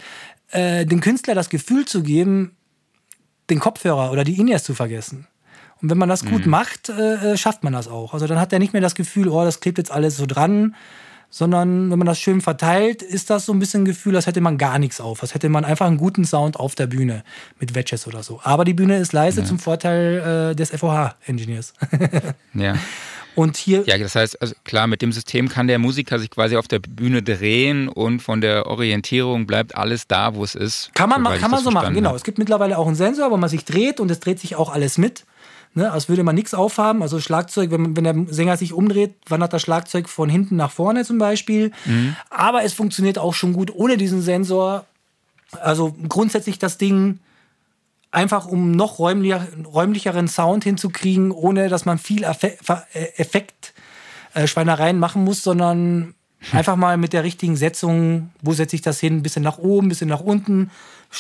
[0.51, 2.57] äh, dem Künstler das Gefühl zu geben,
[3.51, 5.27] den Kopfhörer oder die In-Ears zu vergessen.
[5.83, 6.51] Und wenn man das gut mhm.
[6.51, 8.15] macht, äh, äh, schafft man das auch.
[8.15, 10.77] Also dann hat er nicht mehr das Gefühl, oh, das klebt jetzt alles so dran,
[11.35, 14.41] sondern wenn man das schön verteilt, ist das so ein bisschen ein Gefühl, als hätte
[14.41, 17.25] man gar nichts auf, als hätte man einfach einen guten Sound auf der Bühne
[17.59, 18.39] mit Wedges oder so.
[18.45, 19.47] Aber die Bühne ist leise ja.
[19.47, 21.75] zum Vorteil äh, des FOH-Engineers.
[22.55, 22.77] ja.
[23.35, 23.83] Und hier.
[23.85, 26.79] Ja, das heißt, also klar, mit dem System kann der Musiker sich quasi auf der
[26.79, 30.93] Bühne drehen und von der Orientierung bleibt alles da, wo es ist.
[30.95, 32.15] Kann man, kann man so machen, genau.
[32.15, 34.73] Es gibt mittlerweile auch einen Sensor, wo man sich dreht und es dreht sich auch
[34.73, 35.25] alles mit.
[35.77, 37.03] Ne, als würde man nichts aufhaben.
[37.03, 41.05] Also Schlagzeug, wenn, wenn, der Sänger sich umdreht, wandert das Schlagzeug von hinten nach vorne
[41.05, 41.73] zum Beispiel.
[41.85, 42.15] Mhm.
[42.31, 44.85] Aber es funktioniert auch schon gut ohne diesen Sensor.
[45.61, 47.19] Also grundsätzlich das Ding
[48.13, 53.75] einfach um noch räumlicher, räumlicheren Sound hinzukriegen, ohne dass man viel Effekt,
[54.35, 56.15] äh, Schweinereien machen muss, sondern
[56.53, 59.87] einfach mal mit der richtigen Setzung, wo setze ich das hin, ein bisschen nach oben,
[59.87, 60.71] ein bisschen nach unten,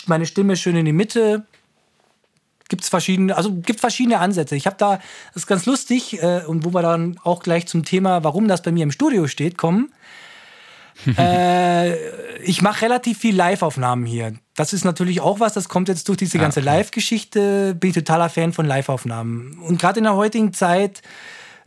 [0.06, 1.44] meine Stimme schön in die Mitte
[2.68, 4.56] gibt es verschiedene, also gibt verschiedene Ansätze.
[4.56, 4.96] Ich habe da,
[5.32, 8.62] das ist ganz lustig, äh, und wo wir dann auch gleich zum Thema, warum das
[8.62, 9.92] bei mir im Studio steht, kommen.
[11.18, 11.94] äh,
[12.40, 14.34] ich mache relativ viel Live-Aufnahmen hier.
[14.54, 17.96] Das ist natürlich auch was, das kommt jetzt durch diese ganze ja, Live-Geschichte, bin ich
[17.96, 19.58] totaler Fan von Live-Aufnahmen.
[19.58, 21.02] Und gerade in der heutigen Zeit,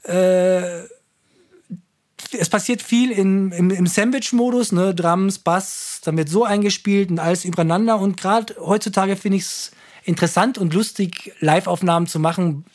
[0.03, 0.81] äh,
[2.37, 4.95] es passiert viel in, im, im Sandwich-Modus, ne?
[4.95, 7.99] Drums, Bass, dann wird so eingespielt und alles übereinander.
[7.99, 9.71] Und gerade heutzutage finde ich es
[10.07, 12.65] interessant und lustig, Live-Aufnahmen zu machen,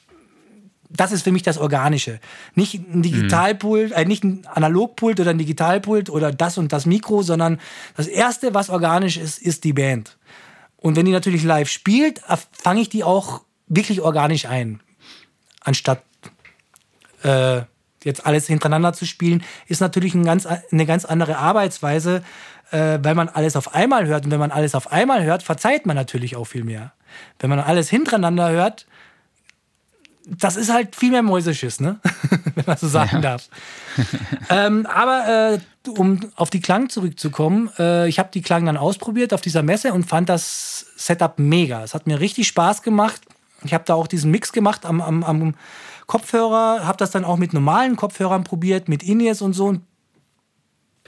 [0.91, 2.21] das ist für mich das Organische.
[2.55, 7.23] Nicht ein Digitalpult, äh, nicht ein Analogpult oder ein Digitalpult oder das und das Mikro,
[7.23, 7.59] sondern
[7.97, 10.19] das Erste, was organisch ist, ist die Band.
[10.77, 12.21] Und wenn die natürlich live spielt,
[12.53, 14.81] fange ich die auch wirklich organisch ein.
[15.63, 16.03] Anstatt
[17.23, 17.63] äh,
[18.05, 22.23] jetzt alles hintereinander zu spielen, ist natürlich ein ganz, eine ganz andere Arbeitsweise,
[22.73, 24.25] äh, weil man alles auf einmal hört.
[24.25, 26.93] Und wenn man alles auf einmal hört, verzeiht man natürlich auch viel mehr.
[27.39, 28.87] Wenn man alles hintereinander hört,
[30.27, 31.99] das ist halt viel mehr Mäuseschiss, ne?
[32.55, 33.21] wenn man so sagen ja.
[33.21, 33.49] darf.
[34.51, 39.35] ähm, aber äh, um auf die Klang zurückzukommen, äh, ich habe die Klang dann ausprobiert
[39.35, 41.83] auf dieser Messe und fand das Setup mega.
[41.83, 43.21] Es hat mir richtig Spaß gemacht.
[43.65, 45.55] Ich habe da auch diesen Mix gemacht am, am, am
[46.07, 49.83] Kopfhörer, habe das dann auch mit normalen Kopfhörern probiert, mit In-Ears und so und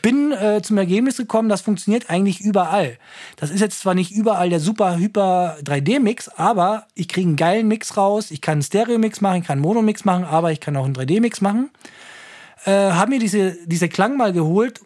[0.05, 2.99] bin äh, zum Ergebnis gekommen, das funktioniert eigentlich überall.
[3.37, 7.69] Das ist jetzt zwar nicht überall der super hyper 3D-Mix, aber ich kriege einen geilen
[7.69, 8.31] Mix raus.
[8.31, 10.95] Ich kann einen Stereo-Mix machen, ich kann einen Mono-Mix machen, aber ich kann auch einen
[10.95, 11.71] 3D-Mix machen.
[12.67, 14.83] Äh, habe mir diese, diese Klang mal geholt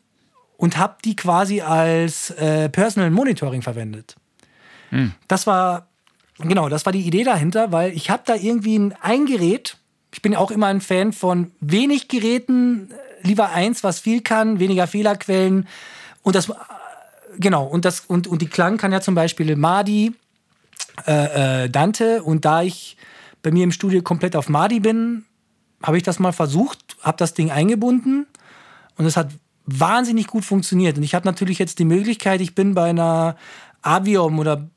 [0.57, 4.15] und habe die quasi als äh, Personal Monitoring verwendet.
[4.93, 5.15] Mhm.
[5.27, 5.89] Das war,
[6.39, 9.79] genau, das war die Idee dahinter, weil ich habe da irgendwie ein, ein Gerät,
[10.15, 14.87] ich bin auch immer ein Fan von wenig Geräten, lieber eins, was viel kann, weniger
[14.87, 15.67] Fehlerquellen.
[16.23, 16.53] Und das,
[17.39, 20.15] genau, und das, und, und die Klang kann ja zum Beispiel Madi,
[21.07, 22.23] äh, äh, Dante.
[22.23, 22.97] Und da ich
[23.43, 25.25] bei mir im Studio komplett auf Madi bin,
[25.83, 28.27] habe ich das mal versucht, habe das Ding eingebunden.
[28.97, 29.31] Und es hat
[29.65, 30.97] wahnsinnig gut funktioniert.
[30.97, 33.37] Und ich habe natürlich jetzt die Möglichkeit, ich bin bei einer
[33.83, 34.69] Aviom oder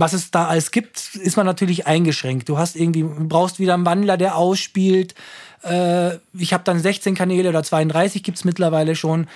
[0.00, 2.48] was es da alles gibt, ist man natürlich eingeschränkt.
[2.48, 5.14] Du hast irgendwie, brauchst wieder einen Wandler, der ausspielt.
[5.62, 9.26] Äh, ich habe dann 16 Kanäle oder 32 gibt es mittlerweile schon.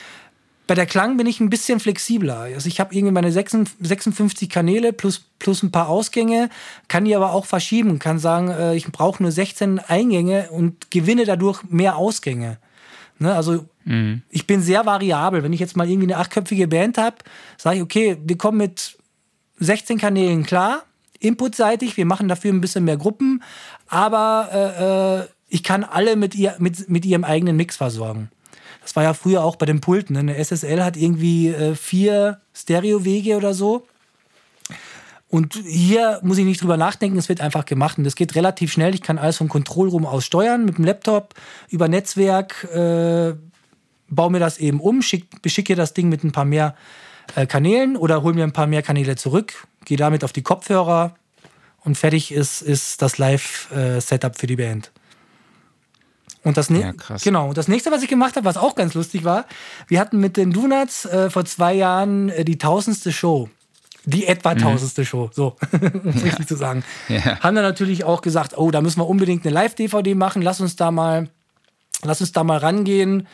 [0.67, 2.41] Bei der Klang bin ich ein bisschen flexibler.
[2.41, 6.51] Also ich habe irgendwie meine 56 Kanäle plus, plus ein paar Ausgänge,
[6.89, 11.25] kann die aber auch verschieben, kann sagen, äh, ich brauche nur 16 Eingänge und gewinne
[11.25, 12.59] dadurch mehr Ausgänge.
[13.19, 13.35] Ne?
[13.35, 14.23] Also mhm.
[14.31, 15.43] ich bin sehr variabel.
[15.43, 17.17] Wenn ich jetzt mal irgendwie eine achtköpfige Band habe,
[17.57, 18.99] sage ich, okay, wir kommen mit
[19.59, 20.85] 16 Kanälen klar,
[21.21, 23.43] inputseitig, wir machen dafür ein bisschen mehr Gruppen,
[23.89, 28.31] aber äh, äh ich kann alle mit, ihr, mit, mit ihrem eigenen Mix versorgen.
[28.83, 30.15] Das war ja früher auch bei den Pulten.
[30.15, 30.21] Ne?
[30.21, 33.87] Eine SSL hat irgendwie äh, vier Stereowege oder so.
[35.31, 37.99] Und hier muss ich nicht drüber nachdenken, es wird einfach gemacht.
[37.99, 38.95] Und das geht relativ schnell.
[38.95, 41.35] Ich kann alles vom Control Room aus steuern mit dem Laptop
[41.69, 42.65] über Netzwerk.
[42.65, 43.35] Äh,
[44.09, 46.75] baue mir das eben um, schick, beschicke das Ding mit ein paar mehr
[47.49, 51.15] Kanälen oder hole mir ein paar mehr Kanäle zurück, gehe damit auf die Kopfhörer
[51.85, 54.93] und fertig ist, ist das Live-Setup äh, für die Band.
[56.45, 57.49] Und das, ja, genau.
[57.49, 59.45] Und das nächste, was ich gemacht habe, was auch ganz lustig war,
[59.89, 63.49] wir hatten mit den Donuts äh, vor zwei Jahren äh, die tausendste Show.
[64.05, 64.59] Die etwa mhm.
[64.59, 65.07] tausendste mhm.
[65.07, 66.23] Show, so, um es ja.
[66.23, 66.85] richtig zu sagen.
[67.09, 67.41] Ja.
[67.41, 70.77] Haben dann natürlich auch gesagt, oh, da müssen wir unbedingt eine Live-DVD machen, lass uns
[70.77, 71.29] da mal,
[72.03, 73.27] lass uns da mal rangehen.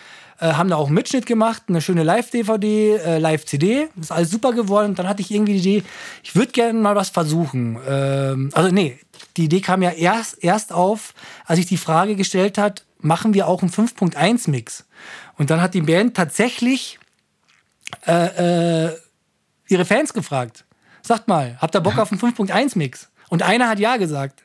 [0.45, 3.89] Äh, haben da auch einen Mitschnitt gemacht, eine schöne Live-DVD, äh, Live-CD.
[3.99, 4.91] Ist alles super geworden.
[4.91, 5.89] Und dann hatte ich irgendwie die Idee,
[6.23, 7.79] ich würde gerne mal was versuchen.
[7.89, 8.99] Ähm, also, nee,
[9.39, 11.15] die Idee kam ja erst, erst auf,
[11.47, 14.85] als ich die Frage gestellt hat, machen wir auch einen 5.1 Mix.
[15.39, 16.99] Und dann hat die Band tatsächlich
[18.07, 18.97] äh, äh,
[19.69, 20.67] ihre Fans gefragt.
[21.01, 23.09] Sagt mal, habt ihr Bock auf einen 5.1 Mix?
[23.31, 24.45] Und einer hat Ja gesagt.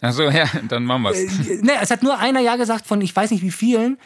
[0.00, 1.48] Achso, ja, dann machen wir es.
[1.48, 3.98] Äh, ne, es hat nur einer Ja gesagt von ich weiß nicht wie vielen.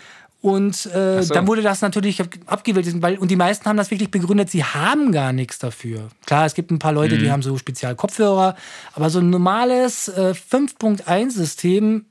[0.42, 1.34] Und äh, so.
[1.34, 3.02] dann wurde das natürlich abgewählt.
[3.02, 6.08] Weil, und die meisten haben das wirklich begründet, sie haben gar nichts dafür.
[6.24, 7.20] Klar, es gibt ein paar Leute, mhm.
[7.20, 8.56] die haben so Spezialkopfhörer,
[8.94, 12.06] aber so ein normales äh, 5.1-System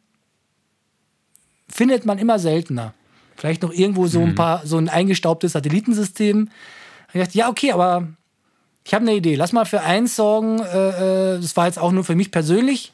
[1.68, 2.94] findet man immer seltener.
[3.36, 4.36] Vielleicht noch irgendwo so ein mhm.
[4.36, 6.50] paar, so ein eingestaubtes Satellitensystem.
[7.13, 8.08] Ich dachte, ja, okay, aber
[8.86, 9.36] ich habe eine Idee.
[9.36, 12.92] Lass mal für einen Song, äh, äh, das war jetzt auch nur für mich persönlich,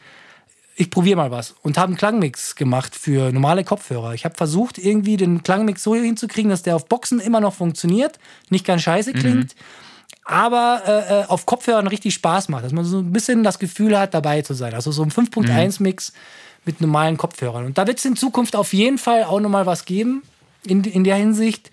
[0.75, 4.13] ich probiere mal was und habe einen Klangmix gemacht für normale Kopfhörer.
[4.13, 8.19] Ich habe versucht, irgendwie den Klangmix so hinzukriegen, dass der auf Boxen immer noch funktioniert,
[8.49, 9.19] nicht ganz scheiße mhm.
[9.19, 10.25] klingt, mhm.
[10.25, 13.97] aber äh, äh, auf Kopfhörern richtig Spaß macht, dass man so ein bisschen das Gefühl
[13.97, 14.73] hat, dabei zu sein.
[14.73, 16.11] Also so ein 5.1-Mix.
[16.11, 16.17] Mhm
[16.65, 17.65] mit normalen Kopfhörern.
[17.65, 20.23] Und da wird es in Zukunft auf jeden Fall auch nochmal was geben,
[20.65, 21.71] in, in der Hinsicht,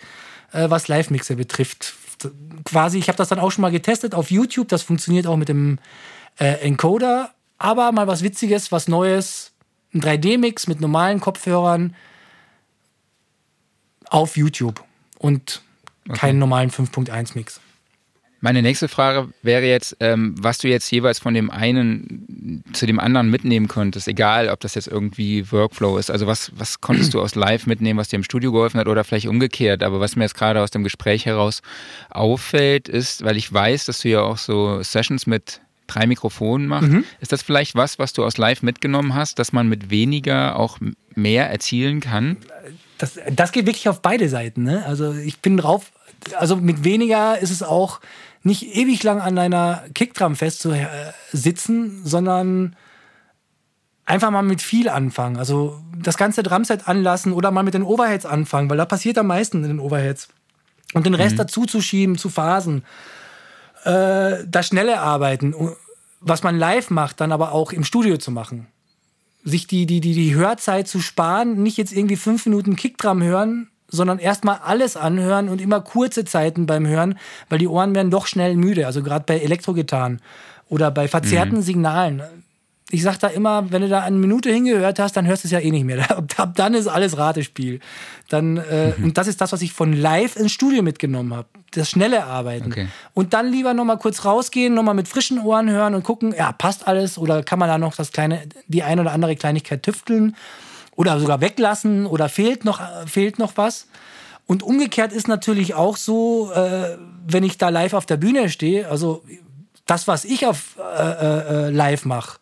[0.52, 1.94] äh, was Live-Mixer betrifft.
[2.64, 5.48] Quasi, ich habe das dann auch schon mal getestet auf YouTube, das funktioniert auch mit
[5.48, 5.78] dem
[6.38, 7.30] äh, Encoder.
[7.62, 9.52] Aber mal was Witziges, was Neues,
[9.94, 11.94] ein 3D-Mix mit normalen Kopfhörern
[14.10, 14.82] auf YouTube
[15.18, 15.62] und
[16.08, 16.18] okay.
[16.18, 17.60] keinen normalen 5.1-Mix.
[18.40, 22.98] Meine nächste Frage wäre jetzt, ähm, was du jetzt jeweils von dem einen zu dem
[22.98, 26.10] anderen mitnehmen konntest, egal ob das jetzt irgendwie Workflow ist.
[26.10, 29.04] Also was, was konntest du aus Live mitnehmen, was dir im Studio geholfen hat oder
[29.04, 29.84] vielleicht umgekehrt.
[29.84, 31.62] Aber was mir jetzt gerade aus dem Gespräch heraus
[32.10, 35.60] auffällt, ist, weil ich weiß, dass du ja auch so Sessions mit
[35.94, 37.04] drei Mikrofonen machst, mhm.
[37.20, 40.78] ist das vielleicht was, was du aus Live mitgenommen hast, dass man mit weniger auch
[41.14, 42.36] mehr erzielen kann?
[42.98, 44.62] Das, das geht wirklich auf beide Seiten.
[44.62, 44.84] Ne?
[44.86, 45.92] Also ich bin drauf,
[46.38, 48.00] also mit weniger ist es auch
[48.42, 52.76] nicht ewig lang an deiner Kickdrum festzusitzen, sondern
[54.04, 55.36] einfach mal mit viel anfangen.
[55.36, 59.28] Also das ganze Drumset anlassen oder mal mit den Overheads anfangen, weil da passiert am
[59.28, 60.28] meisten in den Overheads.
[60.94, 61.38] Und den Rest mhm.
[61.38, 62.84] dazu zu schieben, zu phasen.
[63.84, 65.54] Äh, das schnelle Arbeiten,
[66.20, 68.66] was man live macht, dann aber auch im Studio zu machen.
[69.44, 73.68] Sich die, die, die, die Hörzeit zu sparen, nicht jetzt irgendwie fünf Minuten Kickdrum hören,
[73.88, 77.18] sondern erstmal alles anhören und immer kurze Zeiten beim Hören,
[77.48, 78.86] weil die Ohren werden doch schnell müde.
[78.86, 80.20] Also gerade bei Elektrogitarren
[80.68, 81.62] oder bei verzerrten mhm.
[81.62, 82.22] Signalen.
[82.92, 85.52] Ich sag da immer, wenn du da eine Minute hingehört hast, dann hörst du es
[85.52, 86.10] ja eh nicht mehr.
[86.36, 87.80] Ab, dann ist alles Ratespiel.
[88.28, 89.04] Dann, äh, mhm.
[89.04, 91.48] Und das ist das, was ich von live ins Studio mitgenommen habe.
[91.70, 92.66] Das schnelle Arbeiten.
[92.66, 92.88] Okay.
[93.14, 96.86] Und dann lieber nochmal kurz rausgehen, nochmal mit frischen Ohren hören und gucken, ja, passt
[96.86, 100.36] alles oder kann man da noch das kleine, die eine oder andere Kleinigkeit tüfteln
[100.94, 103.86] oder sogar weglassen oder fehlt noch, fehlt noch was.
[104.46, 108.88] Und umgekehrt ist natürlich auch so, äh, wenn ich da live auf der Bühne stehe,
[108.88, 109.22] also
[109.86, 112.38] das, was ich auf äh, äh, äh live mache,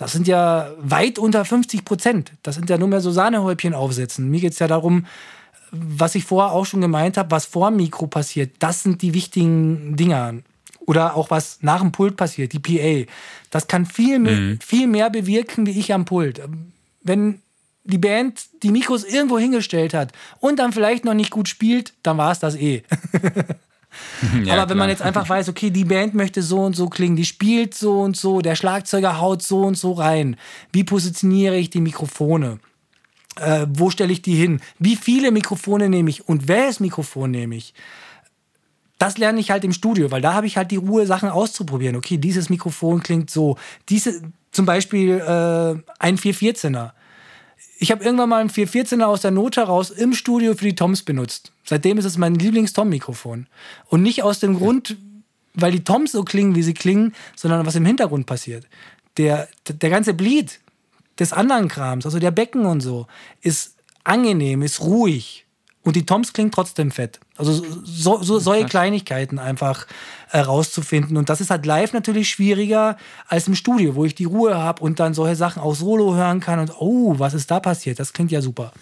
[0.00, 2.32] das sind ja weit unter 50 Prozent.
[2.42, 4.30] Das sind ja nur mehr so Sahnehäubchen aufsetzen.
[4.30, 5.04] Mir geht es ja darum,
[5.72, 8.54] was ich vorher auch schon gemeint habe, was vor dem Mikro passiert.
[8.60, 10.36] Das sind die wichtigen Dinger.
[10.86, 13.12] Oder auch was nach dem Pult passiert, die PA.
[13.50, 14.58] Das kann viel, mhm.
[14.64, 16.40] viel mehr bewirken, wie ich am Pult.
[17.02, 17.42] Wenn
[17.84, 22.16] die Band die Mikros irgendwo hingestellt hat und dann vielleicht noch nicht gut spielt, dann
[22.16, 22.84] war es das eh.
[24.44, 27.16] ja, Aber wenn man jetzt einfach weiß, okay, die Band möchte so und so klingen,
[27.16, 30.36] die spielt so und so, der Schlagzeuger haut so und so rein,
[30.72, 32.58] wie positioniere ich die Mikrofone?
[33.36, 34.60] Äh, wo stelle ich die hin?
[34.78, 37.74] Wie viele Mikrofone nehme ich und welches Mikrofon nehme ich?
[38.98, 41.96] Das lerne ich halt im Studio, weil da habe ich halt die Ruhe, Sachen auszuprobieren.
[41.96, 43.56] Okay, dieses Mikrofon klingt so.
[43.88, 44.20] Diese,
[44.52, 46.90] zum Beispiel äh, ein 414er
[47.82, 51.02] ich habe irgendwann mal ein 414er aus der Not heraus im Studio für die Toms
[51.02, 51.50] benutzt.
[51.64, 53.46] Seitdem ist es mein Lieblings-Tom-Mikrofon.
[53.86, 54.98] Und nicht aus dem Grund,
[55.54, 58.66] weil die Toms so klingen, wie sie klingen, sondern was im Hintergrund passiert.
[59.16, 60.60] Der, der ganze Bleed
[61.18, 63.06] des anderen Krams, also der Becken und so,
[63.40, 65.46] ist angenehm, ist ruhig.
[65.82, 67.20] Und die Toms klingen trotzdem fett.
[67.38, 69.86] Also so, so, solche Kleinigkeiten einfach
[70.30, 71.16] äh, rauszufinden.
[71.16, 74.82] Und das ist halt live natürlich schwieriger als im Studio, wo ich die Ruhe habe
[74.82, 77.98] und dann solche Sachen auch solo hören kann und oh, was ist da passiert?
[77.98, 78.72] Das klingt ja super.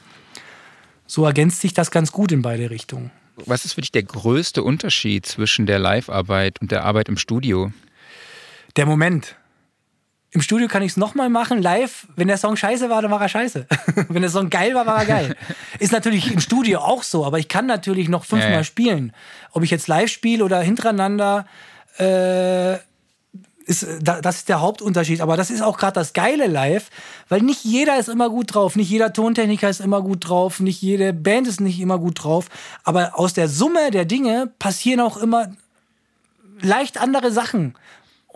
[1.06, 3.12] So ergänzt sich das ganz gut in beide Richtungen.
[3.46, 7.72] Was ist für dich der größte Unterschied zwischen der Live-Arbeit und der Arbeit im Studio?
[8.76, 9.37] Der Moment.
[10.30, 12.06] Im Studio kann ich es nochmal machen, live.
[12.14, 13.66] Wenn der Song scheiße war, dann war er scheiße.
[14.08, 15.36] Wenn der Song geil war, war er geil.
[15.78, 19.14] Ist natürlich im Studio auch so, aber ich kann natürlich noch fünfmal ja, spielen.
[19.52, 21.46] Ob ich jetzt live spiele oder hintereinander,
[21.98, 22.74] äh,
[23.68, 25.20] ist, das ist der Hauptunterschied.
[25.20, 26.88] Aber das ist auch gerade das Geile live,
[27.28, 28.76] weil nicht jeder ist immer gut drauf.
[28.76, 30.60] Nicht jeder Tontechniker ist immer gut drauf.
[30.60, 32.46] Nicht jede Band ist nicht immer gut drauf.
[32.84, 35.52] Aber aus der Summe der Dinge passieren auch immer
[36.60, 37.74] leicht andere Sachen.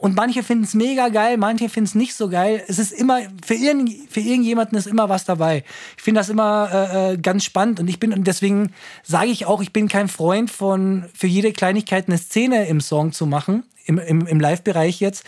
[0.03, 2.65] Und manche finden es mega geil, manche finden es nicht so geil.
[2.67, 5.63] Es ist immer, für, irgend, für irgendjemanden ist immer was dabei.
[5.97, 8.73] Ich finde das immer äh, äh, ganz spannend und ich bin, und deswegen
[9.05, 13.13] sage ich auch, ich bin kein Freund von, für jede Kleinigkeit eine Szene im Song
[13.13, 15.23] zu machen, im, im, im Live-Bereich jetzt.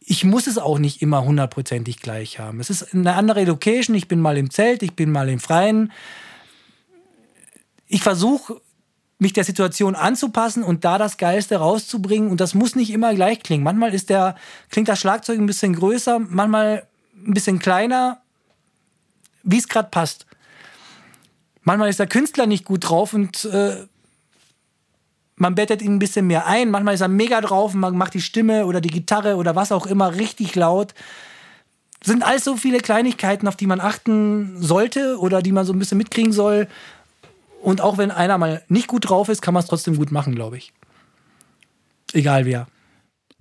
[0.00, 2.58] Ich muss es auch nicht immer hundertprozentig gleich haben.
[2.58, 5.92] Es ist eine andere Location, ich bin mal im Zelt, ich bin mal im Freien.
[7.86, 8.62] Ich versuche
[9.18, 12.30] mich der Situation anzupassen und da das Geilste rauszubringen.
[12.30, 13.64] Und das muss nicht immer gleich klingen.
[13.64, 14.36] Manchmal ist der,
[14.70, 16.86] klingt das Schlagzeug ein bisschen größer, manchmal
[17.26, 18.20] ein bisschen kleiner,
[19.42, 20.26] wie es gerade passt.
[21.62, 23.86] Manchmal ist der Künstler nicht gut drauf und äh,
[25.36, 26.70] man bettet ihn ein bisschen mehr ein.
[26.70, 29.72] Manchmal ist er mega drauf und man macht die Stimme oder die Gitarre oder was
[29.72, 30.94] auch immer richtig laut.
[32.04, 35.78] Sind alles so viele Kleinigkeiten, auf die man achten sollte oder die man so ein
[35.78, 36.68] bisschen mitkriegen soll.
[37.66, 40.36] Und auch wenn einer mal nicht gut drauf ist, kann man es trotzdem gut machen,
[40.36, 40.72] glaube ich.
[42.12, 42.68] Egal wer.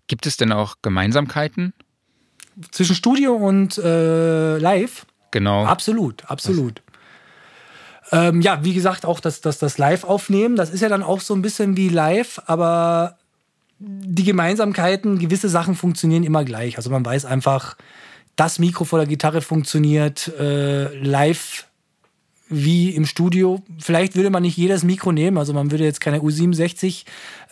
[0.08, 1.74] Gibt es denn auch Gemeinsamkeiten?
[2.72, 5.06] Zwischen Studio und äh, Live?
[5.30, 5.66] Genau.
[5.66, 6.82] Absolut, absolut.
[8.12, 11.36] Ähm, ja, wie gesagt, auch das, das, das Live-Aufnehmen, das ist ja dann auch so
[11.36, 13.20] ein bisschen wie live, aber
[13.78, 16.78] die Gemeinsamkeiten, gewisse Sachen funktionieren immer gleich.
[16.78, 17.78] Also man weiß einfach,
[18.36, 21.68] das Mikro vor der Gitarre funktioniert, äh, live
[22.56, 23.62] wie im Studio.
[23.80, 27.06] Vielleicht würde man nicht jedes Mikro nehmen, also man würde jetzt keine U67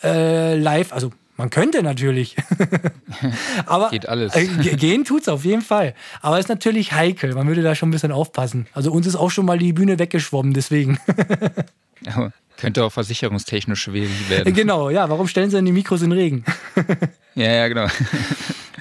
[0.03, 2.35] äh, live, also man könnte natürlich.
[3.65, 4.35] Aber Geht alles.
[4.35, 5.95] Äh, gehen tut's auf jeden Fall.
[6.21, 7.33] Aber es ist natürlich heikel.
[7.33, 8.67] Man würde da schon ein bisschen aufpassen.
[8.73, 10.99] Also uns ist auch schon mal die Bühne weggeschwommen, deswegen.
[12.05, 14.53] ja, könnte auch versicherungstechnisch schwierig werden.
[14.53, 15.09] Genau, ja.
[15.09, 16.45] Warum stellen sie denn die Mikros in Regen?
[17.35, 17.87] ja, ja, genau.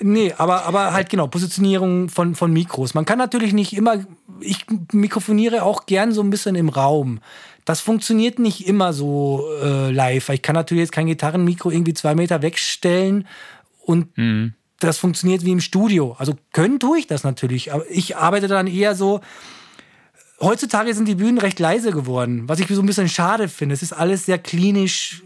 [0.00, 2.92] nee, aber, aber halt genau, Positionierung von, von Mikros.
[2.92, 4.04] Man kann natürlich nicht immer
[4.42, 7.20] ich mikrofoniere auch gern so ein bisschen im Raum.
[7.64, 10.28] Das funktioniert nicht immer so äh, live.
[10.30, 13.26] Ich kann natürlich jetzt kein Gitarrenmikro irgendwie zwei Meter wegstellen
[13.84, 14.54] und mhm.
[14.80, 16.16] das funktioniert wie im Studio.
[16.18, 19.20] Also können tue ich das natürlich, aber ich arbeite dann eher so.
[20.40, 23.74] Heutzutage sind die Bühnen recht leise geworden, was ich so ein bisschen schade finde.
[23.74, 25.22] Es ist alles sehr klinisch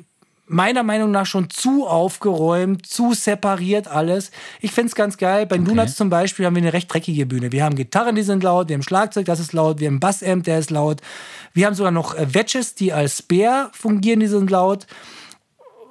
[0.47, 4.31] meiner Meinung nach schon zu aufgeräumt, zu separiert alles.
[4.61, 5.47] Ich finde es ganz geil.
[5.47, 5.65] Bei okay.
[5.65, 7.53] Donuts zum Beispiel haben wir eine recht dreckige Bühne.
[7.53, 10.45] Wir haben Gitarren, die sind laut, wir haben Schlagzeug, das ist laut, wir haben Bassamp,
[10.45, 11.01] der ist laut.
[11.53, 14.87] Wir haben sogar noch äh, Wedges, die als Spear fungieren, die sind laut.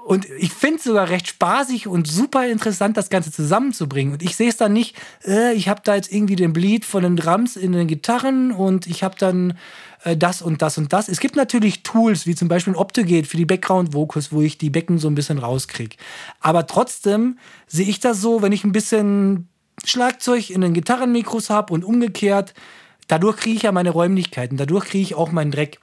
[0.05, 4.13] Und ich finde es sogar recht spaßig und super interessant, das Ganze zusammenzubringen.
[4.13, 7.01] Und ich sehe es dann nicht, äh, ich habe da jetzt irgendwie den Bleed von
[7.01, 9.57] den Drums in den Gitarren und ich habe dann
[10.03, 11.09] äh, das und das und das.
[11.09, 14.99] Es gibt natürlich Tools, wie zum Beispiel Optogate für die Background-Vocals, wo ich die Becken
[14.99, 15.97] so ein bisschen rauskriege.
[16.39, 19.49] Aber trotzdem sehe ich das so, wenn ich ein bisschen
[19.85, 22.53] Schlagzeug in den Gitarrenmikros habe und umgekehrt,
[23.07, 25.79] dadurch kriege ich ja meine Räumlichkeiten, dadurch kriege ich auch meinen Dreck.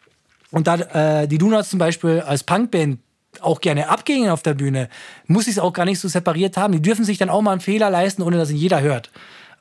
[0.52, 0.76] und da
[1.22, 3.00] äh, die Donuts zum Beispiel als Punkband
[3.40, 4.88] auch gerne abgingen auf der Bühne,
[5.26, 6.72] muss ich es auch gar nicht so separiert haben.
[6.72, 9.10] Die dürfen sich dann auch mal einen Fehler leisten, ohne dass ihn jeder hört.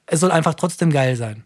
[0.05, 1.45] Es soll einfach trotzdem geil sein.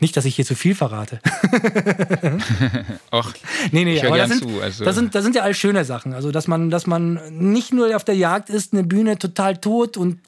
[0.00, 1.20] Nicht, dass ich hier zu viel verrate.
[3.12, 3.32] Och,
[3.72, 4.60] nee, nee, aber das sind, zu.
[4.60, 4.84] Also.
[4.84, 6.14] das, sind, das sind ja alles schöne Sachen.
[6.14, 9.96] Also, dass man, dass man nicht nur auf der Jagd ist, eine Bühne total tot
[9.96, 10.20] und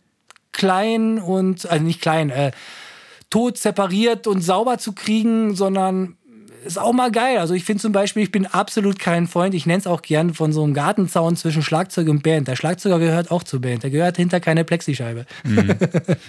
[0.52, 2.50] klein und, also nicht klein, äh,
[3.28, 6.16] tot separiert und sauber zu kriegen, sondern
[6.64, 7.38] ist auch mal geil.
[7.38, 10.34] Also ich finde zum Beispiel, ich bin absolut kein Freund, ich nenne es auch gern
[10.34, 12.48] von so einem Gartenzaun zwischen Schlagzeug und Band.
[12.48, 15.26] Der Schlagzeuger gehört auch zur Band, der gehört hinter keine Plexischeibe.
[15.44, 15.74] Mhm.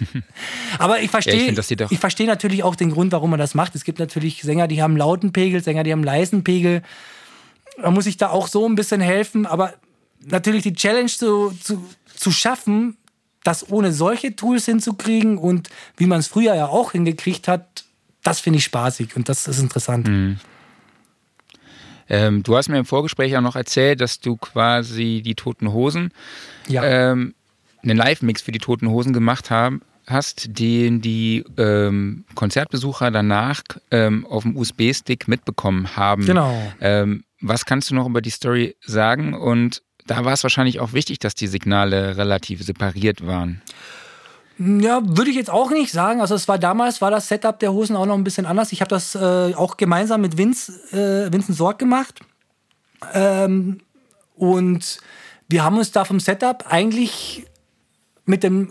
[0.80, 3.76] Aber ich verstehe, ja, ich, ich verstehe natürlich auch den Grund, warum man das macht.
[3.76, 6.82] Es gibt natürlich Sänger, die haben lauten Pegel, Sänger, die haben leisen Pegel.
[7.82, 9.46] Da muss ich da auch so ein bisschen helfen.
[9.46, 9.74] Aber
[10.26, 11.84] natürlich die Challenge zu, zu,
[12.15, 12.98] zu schaffen,
[13.44, 17.86] das ohne solche Tools hinzukriegen und wie man es früher ja auch hingekriegt hat,
[18.23, 20.07] das finde ich spaßig und das ist interessant.
[20.07, 20.39] Mhm.
[22.10, 26.12] Ähm, du hast mir im Vorgespräch auch noch erzählt, dass du quasi die Toten Hosen,
[26.67, 26.84] ja.
[26.84, 27.34] ähm,
[27.84, 34.25] einen Live-Mix für die Toten Hosen gemacht haben, hast, den die ähm, Konzertbesucher danach ähm,
[34.25, 36.25] auf dem USB-Stick mitbekommen haben.
[36.25, 36.73] Genau.
[36.81, 39.34] Ähm, was kannst du noch über die Story sagen?
[39.34, 43.62] Und da war es wahrscheinlich auch wichtig, dass die Signale relativ separiert waren.
[44.63, 46.21] Ja, würde ich jetzt auch nicht sagen.
[46.21, 48.71] Also es war damals, war das Setup der Hosen auch noch ein bisschen anders.
[48.71, 52.19] Ich habe das äh, auch gemeinsam mit Vince, äh, Vincent Sorg gemacht.
[53.13, 53.80] Ähm,
[54.36, 55.00] und
[55.50, 57.47] wir haben uns da vom Setup eigentlich
[58.26, 58.69] mit dem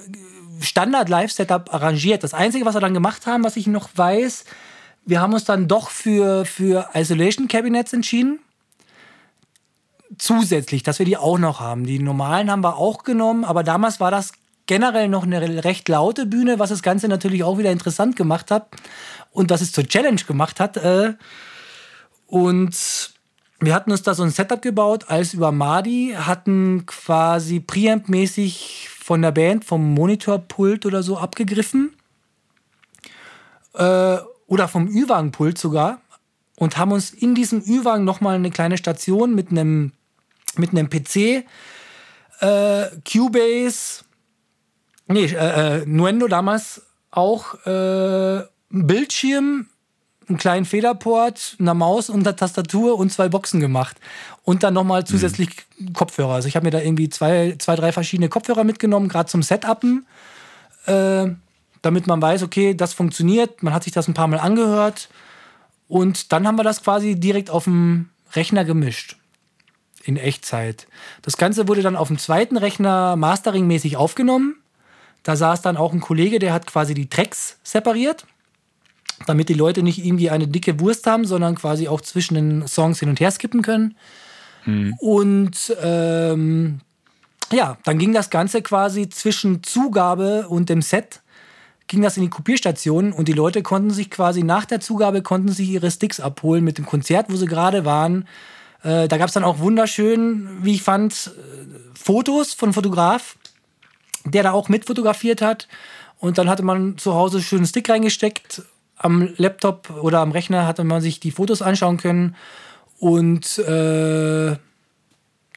[0.61, 2.22] Standard-Live-Setup arrangiert.
[2.22, 4.44] Das Einzige, was wir dann gemacht haben, was ich noch weiß,
[5.07, 8.38] wir haben uns dann doch für, für Isolation Cabinets entschieden.
[10.18, 11.85] Zusätzlich, dass wir die auch noch haben.
[11.85, 14.33] Die normalen haben wir auch genommen, aber damals war das
[14.70, 18.68] generell noch eine recht laute Bühne, was das Ganze natürlich auch wieder interessant gemacht hat
[19.33, 20.76] und was es zur Challenge gemacht hat.
[20.76, 21.14] Äh,
[22.28, 23.12] und
[23.59, 29.22] wir hatten uns da so ein Setup gebaut, als über Madi, hatten quasi Preamp-mäßig von
[29.22, 31.96] der Band, vom Monitorpult oder so abgegriffen.
[33.74, 36.00] Äh, oder vom Ü-Wagen-Pult sogar.
[36.59, 39.94] Und haben uns in diesem Ü-Wagen nochmal eine kleine Station mit einem,
[40.54, 41.44] mit einem PC,
[42.40, 44.04] äh, Cubase,
[45.12, 48.46] nee, äh, äh, Nuendo damals auch äh, ein
[48.87, 49.66] Bildschirm,
[50.29, 53.96] einen kleinen Federport, eine Maus und eine Tastatur und zwei Boxen gemacht.
[54.44, 55.92] Und dann nochmal zusätzlich mhm.
[55.92, 56.35] Kopfhörer.
[56.35, 60.07] Also ich habe mir da irgendwie zwei, zwei, drei verschiedene Kopfhörer mitgenommen, gerade zum Setupen,
[60.87, 61.27] äh,
[61.83, 63.62] damit man weiß, okay, das funktioniert.
[63.62, 65.09] Man hat sich das ein paar Mal angehört.
[65.88, 69.16] Und dann haben wir das quasi direkt auf dem Rechner gemischt.
[70.05, 70.87] In Echtzeit.
[71.23, 74.57] Das Ganze wurde dann auf dem zweiten Rechner masteringmäßig aufgenommen.
[75.22, 78.26] Da saß dann auch ein Kollege, der hat quasi die Tracks separiert,
[79.26, 83.00] damit die Leute nicht irgendwie eine dicke Wurst haben, sondern quasi auch zwischen den Songs
[83.00, 83.96] hin und her skippen können.
[84.64, 84.94] Mhm.
[84.98, 86.80] Und ähm,
[87.52, 91.20] ja, dann ging das Ganze quasi zwischen Zugabe und dem Set
[91.87, 95.48] ging das in die Kopierstation und die Leute konnten sich quasi nach der Zugabe konnten
[95.48, 98.28] sich ihre Sticks abholen mit dem Konzert, wo sie gerade waren.
[98.85, 103.37] Äh, da gab es dann auch wunderschön, wie ich fand, äh, Fotos von Fotograf,
[104.24, 105.68] der da auch mitfotografiert hat.
[106.18, 108.62] Und dann hatte man zu Hause einen schönen Stick reingesteckt.
[108.96, 112.37] Am Laptop oder am Rechner hatte man sich die Fotos anschauen können
[112.98, 114.56] und äh,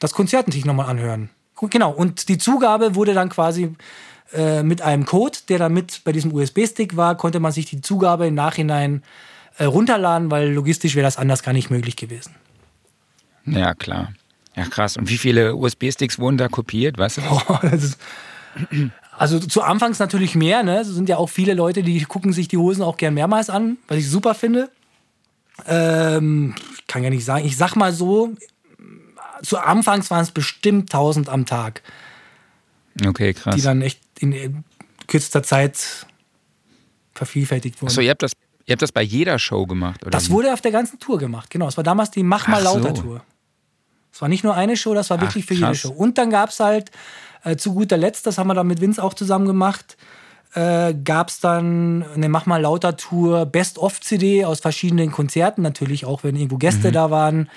[0.00, 1.30] das Konzert natürlich nochmal anhören.
[1.60, 3.74] Genau, und die Zugabe wurde dann quasi
[4.32, 7.80] äh, mit einem Code, der dann mit bei diesem USB-Stick war, konnte man sich die
[7.80, 9.02] Zugabe im Nachhinein
[9.58, 12.34] äh, runterladen, weil logistisch wäre das anders gar nicht möglich gewesen.
[13.46, 14.12] Ja, klar.
[14.56, 14.96] Ja, krass.
[14.96, 16.98] Und wie viele USB-Sticks wurden da kopiert?
[16.98, 17.22] Weißt du?
[17.48, 17.98] Oh, das ist,
[19.16, 20.80] also zu Anfangs natürlich mehr, ne?
[20.80, 23.78] Es sind ja auch viele Leute, die gucken sich die Hosen auch gern mehrmals an,
[23.88, 24.70] was ich super finde.
[25.66, 28.34] Ähm, ich kann ja nicht sagen, ich sag mal so,
[29.42, 31.82] zu Anfangs waren es bestimmt 1000 am Tag.
[33.06, 33.54] Okay, krass.
[33.54, 34.64] Die dann echt in
[35.06, 36.06] kürzester Zeit
[37.12, 37.90] vervielfältigt wurden.
[37.90, 38.32] Achso, ihr habt das,
[38.66, 40.10] ihr habt das bei jeder Show gemacht, oder?
[40.10, 41.68] Das wurde auf der ganzen Tour gemacht, genau.
[41.68, 43.22] Es war damals die Mach mal lauter Tour.
[44.12, 45.90] Es war nicht nur eine Show, das war wirklich Ach, für jede Show.
[45.90, 46.90] Und dann gab es halt
[47.44, 49.96] äh, zu guter Letzt, das haben wir dann mit Vince auch zusammen gemacht,
[50.54, 56.24] äh, gab es dann eine Mach mal lauter Tour Best-of-CD aus verschiedenen Konzerten, natürlich auch,
[56.24, 56.92] wenn irgendwo Gäste mhm.
[56.92, 57.50] da waren.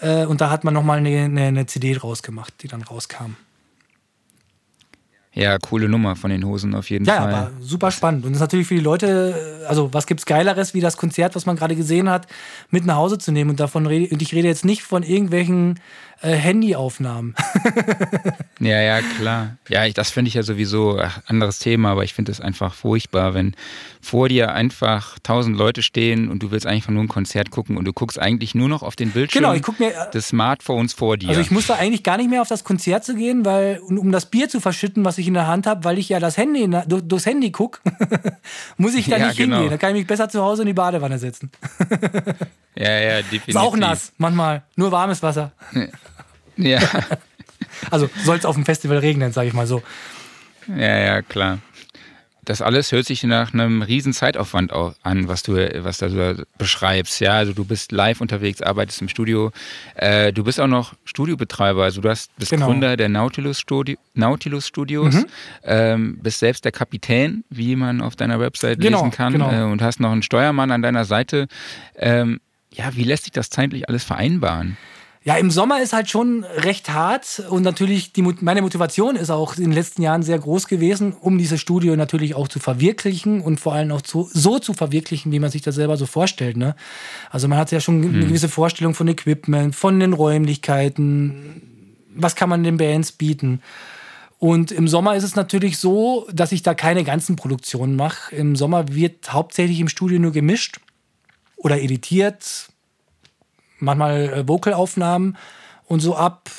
[0.00, 3.36] Äh, und da hat man nochmal eine, eine, eine CD draus gemacht, die dann rauskam.
[5.34, 7.32] Ja, coole Nummer von den Hosen auf jeden ja, Fall.
[7.32, 8.24] Ja, aber super spannend.
[8.24, 11.44] Und das ist natürlich für die Leute, also was gibt's Geileres, wie das Konzert, was
[11.44, 12.28] man gerade gesehen hat,
[12.70, 13.50] mit nach Hause zu nehmen.
[13.50, 17.34] Und davon rede, und ich rede jetzt nicht von irgendwelchen äh, Handyaufnahmen.
[18.60, 19.56] ja, ja, klar.
[19.68, 22.74] Ja, ich, das finde ich ja sowieso ach, anderes Thema, aber ich finde es einfach
[22.74, 23.54] furchtbar, wenn
[24.00, 27.84] vor dir einfach tausend Leute stehen und du willst einfach nur ein Konzert gucken und
[27.84, 30.92] du guckst eigentlich nur noch auf den Bildschirm genau, ich guck mir, äh, des Smartphones
[30.92, 31.28] vor dir.
[31.28, 34.12] Also ich muss da eigentlich gar nicht mehr auf das Konzert zu gehen, weil um
[34.12, 36.68] das Bier zu verschütten, was ich in der Hand habe, weil ich ja das Handy
[36.86, 37.80] durch, durchs Handy gucke,
[38.76, 39.56] muss ich da ja, nicht genau.
[39.56, 39.70] hingehen.
[39.70, 41.50] Da kann ich mich besser zu Hause in die Badewanne setzen.
[42.76, 43.48] ja, ja, definitiv.
[43.48, 44.62] Ist auch nass, manchmal.
[44.76, 45.52] Nur warmes Wasser.
[45.72, 45.86] Ja.
[47.90, 49.82] also soll es auf dem Festival regnen, sage ich mal so.
[50.68, 51.58] Ja, ja, klar.
[52.44, 57.20] Das alles hört sich nach einem riesen Zeitaufwand an, was du, was du beschreibst.
[57.20, 59.50] Ja, also du bist live unterwegs, arbeitest im Studio.
[59.94, 62.66] Äh, du bist auch noch Studiobetreiber, also du hast, bist genau.
[62.66, 65.26] Gründer der Nautilus, Studi Nautilus Studios, mhm.
[65.64, 69.50] ähm, bist selbst der Kapitän, wie man auf deiner Website genau, lesen kann, genau.
[69.50, 71.48] äh, und hast noch einen Steuermann an deiner Seite.
[71.96, 72.40] Ähm,
[72.72, 74.76] ja, wie lässt sich das zeitlich alles vereinbaren?
[75.26, 79.56] Ja, im Sommer ist halt schon recht hart und natürlich die, meine Motivation ist auch
[79.56, 83.58] in den letzten Jahren sehr groß gewesen, um dieses Studio natürlich auch zu verwirklichen und
[83.58, 86.58] vor allem auch zu, so zu verwirklichen, wie man sich das selber so vorstellt.
[86.58, 86.76] Ne?
[87.30, 88.28] Also man hat ja schon eine hm.
[88.28, 93.62] gewisse Vorstellung von Equipment, von den Räumlichkeiten, was kann man den Bands bieten.
[94.38, 98.36] Und im Sommer ist es natürlich so, dass ich da keine ganzen Produktionen mache.
[98.36, 100.80] Im Sommer wird hauptsächlich im Studio nur gemischt
[101.56, 102.68] oder editiert,
[103.78, 105.36] manchmal äh, Vocalaufnahmen
[105.86, 106.50] und so ab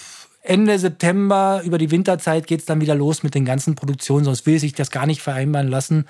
[0.41, 4.45] Ende September über die Winterzeit geht es dann wieder los mit den ganzen Produktionen, sonst
[4.45, 6.05] will sich das gar nicht vereinbaren lassen.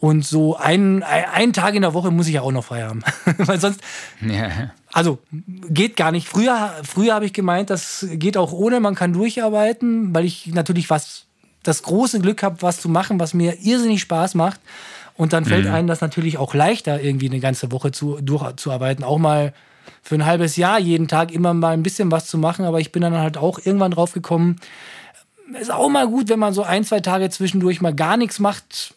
[0.00, 3.02] Und so einen, einen Tag in der Woche muss ich ja auch noch frei haben.
[3.36, 3.80] Weil sonst.
[4.22, 4.70] Ja.
[4.90, 5.18] Also
[5.68, 6.26] geht gar nicht.
[6.26, 10.90] Früher, früher habe ich gemeint, das geht auch ohne, man kann durcharbeiten, weil ich natürlich
[10.90, 11.26] was,
[11.62, 14.58] das große Glück habe, was zu machen, was mir irrsinnig Spaß macht.
[15.16, 15.74] Und dann fällt mhm.
[15.74, 19.04] einem das natürlich auch leichter, irgendwie eine ganze Woche zu, durchzuarbeiten.
[19.04, 19.52] Auch mal
[20.02, 22.92] für ein halbes Jahr jeden Tag immer mal ein bisschen was zu machen, aber ich
[22.92, 24.56] bin dann halt auch irgendwann drauf gekommen,
[25.60, 28.94] ist auch mal gut, wenn man so ein, zwei Tage zwischendurch mal gar nichts macht.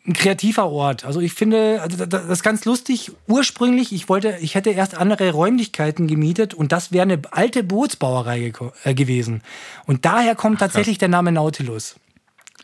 [0.10, 1.06] ein kreativer Ort.
[1.06, 3.12] Also ich finde, also das ist ganz lustig.
[3.28, 8.52] Ursprünglich, ich wollte, ich hätte erst andere Räumlichkeiten gemietet und das wäre eine alte Bootsbauerei
[8.84, 9.42] äh, gewesen.
[9.86, 11.96] Und daher kommt tatsächlich der Name Nautilus.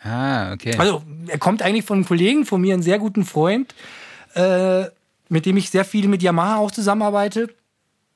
[0.06, 0.76] Ah, okay.
[0.78, 3.74] Also er kommt eigentlich von einem Kollegen von mir, einen sehr guten Freund,
[4.36, 4.86] äh,
[5.30, 7.50] mit dem ich sehr viel mit Yamaha auch zusammenarbeite,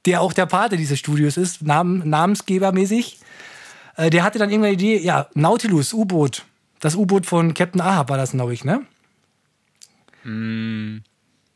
[0.06, 3.18] der auch der Pate dieses Studios ist, Namen, namensgebermäßig.
[3.98, 6.46] Äh, der hatte dann irgendwann die Idee, ja, Nautilus, U-Boot.
[6.80, 8.86] Das U-Boot von Captain Ahab war das, glaube ich, ne?
[10.24, 11.02] Mm.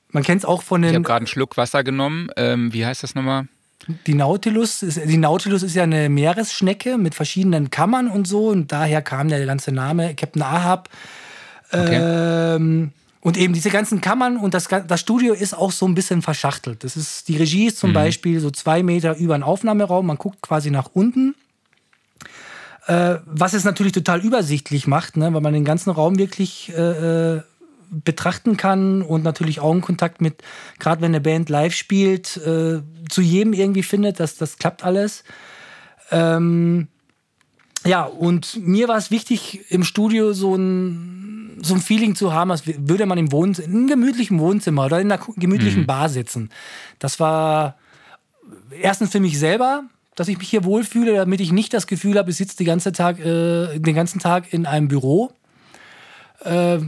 [0.09, 0.91] Man kennt es auch von den.
[0.91, 2.29] Ich habe gerade einen Schluck Wasser genommen.
[2.37, 3.47] Ähm, wie heißt das nochmal?
[4.07, 8.71] Die Nautilus, ist, die Nautilus ist ja eine Meeresschnecke mit verschiedenen Kammern und so und
[8.71, 10.89] daher kam der ganze Name Captain Ahab.
[11.71, 11.99] Okay.
[12.55, 16.21] Ähm, und eben diese ganzen Kammern und das, das Studio ist auch so ein bisschen
[16.21, 16.83] verschachtelt.
[16.83, 17.95] Das ist, die Regie ist zum mhm.
[17.95, 21.35] Beispiel so zwei Meter über den Aufnahmeraum, man guckt quasi nach unten.
[22.87, 27.35] Äh, was es natürlich total übersichtlich macht, ne, weil man den ganzen Raum wirklich äh,
[27.35, 27.41] äh
[28.03, 30.41] betrachten kann und natürlich Augenkontakt mit,
[30.79, 35.23] gerade wenn eine Band live spielt, äh, zu jedem irgendwie findet, dass das klappt alles.
[36.11, 36.87] Ähm,
[37.85, 42.51] ja, und mir war es wichtig, im Studio so ein, so ein Feeling zu haben,
[42.51, 45.87] als würde man im Wohnzimmer, in einem gemütlichen Wohnzimmer oder in einer gemütlichen mhm.
[45.87, 46.49] Bar sitzen.
[46.99, 47.77] Das war
[48.81, 49.83] erstens für mich selber,
[50.15, 52.93] dass ich mich hier wohlfühle, damit ich nicht das Gefühl habe, ich sitze den ganzen
[52.93, 55.31] Tag, äh, den ganzen Tag in einem Büro.
[56.43, 56.79] Äh,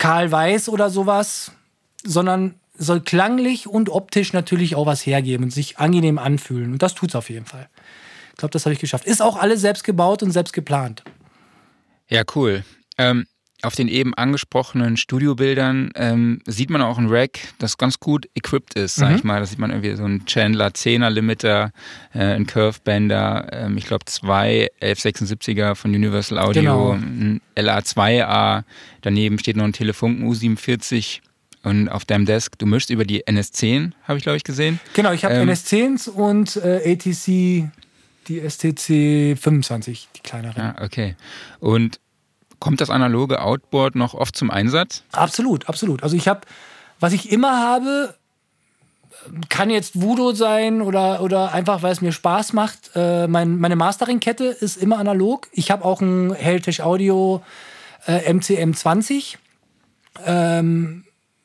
[0.00, 1.52] Karl Weiß oder sowas,
[2.02, 6.72] sondern soll klanglich und optisch natürlich auch was hergeben und sich angenehm anfühlen.
[6.72, 7.68] Und das tut es auf jeden Fall.
[8.30, 9.04] Ich glaube, das habe ich geschafft.
[9.04, 11.04] Ist auch alles selbst gebaut und selbst geplant.
[12.08, 12.64] Ja, cool.
[12.96, 13.26] Ähm,
[13.62, 18.74] auf den eben angesprochenen Studiobildern ähm, sieht man auch ein Rack, das ganz gut equipped
[18.74, 19.16] ist, sag mhm.
[19.16, 19.40] ich mal.
[19.40, 21.72] Da sieht man irgendwie so einen Chandler 10er Limiter,
[22.14, 26.92] äh, einen Curve Bender, ähm, ich glaube zwei 1176er von Universal Audio, genau.
[26.92, 28.64] ein LA2A,
[29.02, 31.20] daneben steht noch ein Telefunken U47
[31.62, 34.80] und auf deinem Desk, du mischst über die NS10, habe ich glaube ich gesehen.
[34.94, 37.70] Genau, ich habe ähm, NS10s und äh, ATC,
[38.28, 40.58] die STC 25, die kleinere.
[40.58, 41.16] Ja, okay.
[41.58, 42.00] Und
[42.60, 45.02] kommt das analoge Outboard noch oft zum Einsatz?
[45.12, 46.02] Absolut, absolut.
[46.02, 46.42] Also ich habe,
[47.00, 48.14] was ich immer habe,
[49.48, 52.90] kann jetzt Voodoo sein oder, oder einfach, weil es mir Spaß macht.
[52.94, 55.48] Äh, mein, meine Mastering-Kette ist immer analog.
[55.52, 57.42] Ich habe auch ein Heritage Audio
[58.06, 59.36] äh, MCM20.
[60.24, 61.04] Ähm,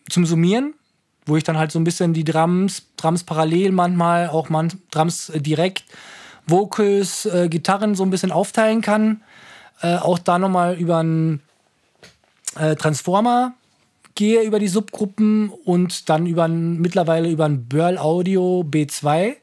[0.09, 0.73] zum Summieren,
[1.25, 5.31] wo ich dann halt so ein bisschen die Drums, Drums parallel manchmal, auch man, Drums
[5.35, 5.83] direkt,
[6.47, 9.21] Vocals, äh, Gitarren so ein bisschen aufteilen kann.
[9.81, 11.41] Äh, auch da nochmal über einen
[12.57, 13.53] äh, Transformer
[14.15, 19.35] gehe über die Subgruppen und dann über ein, mittlerweile über ein Burl Audio B2,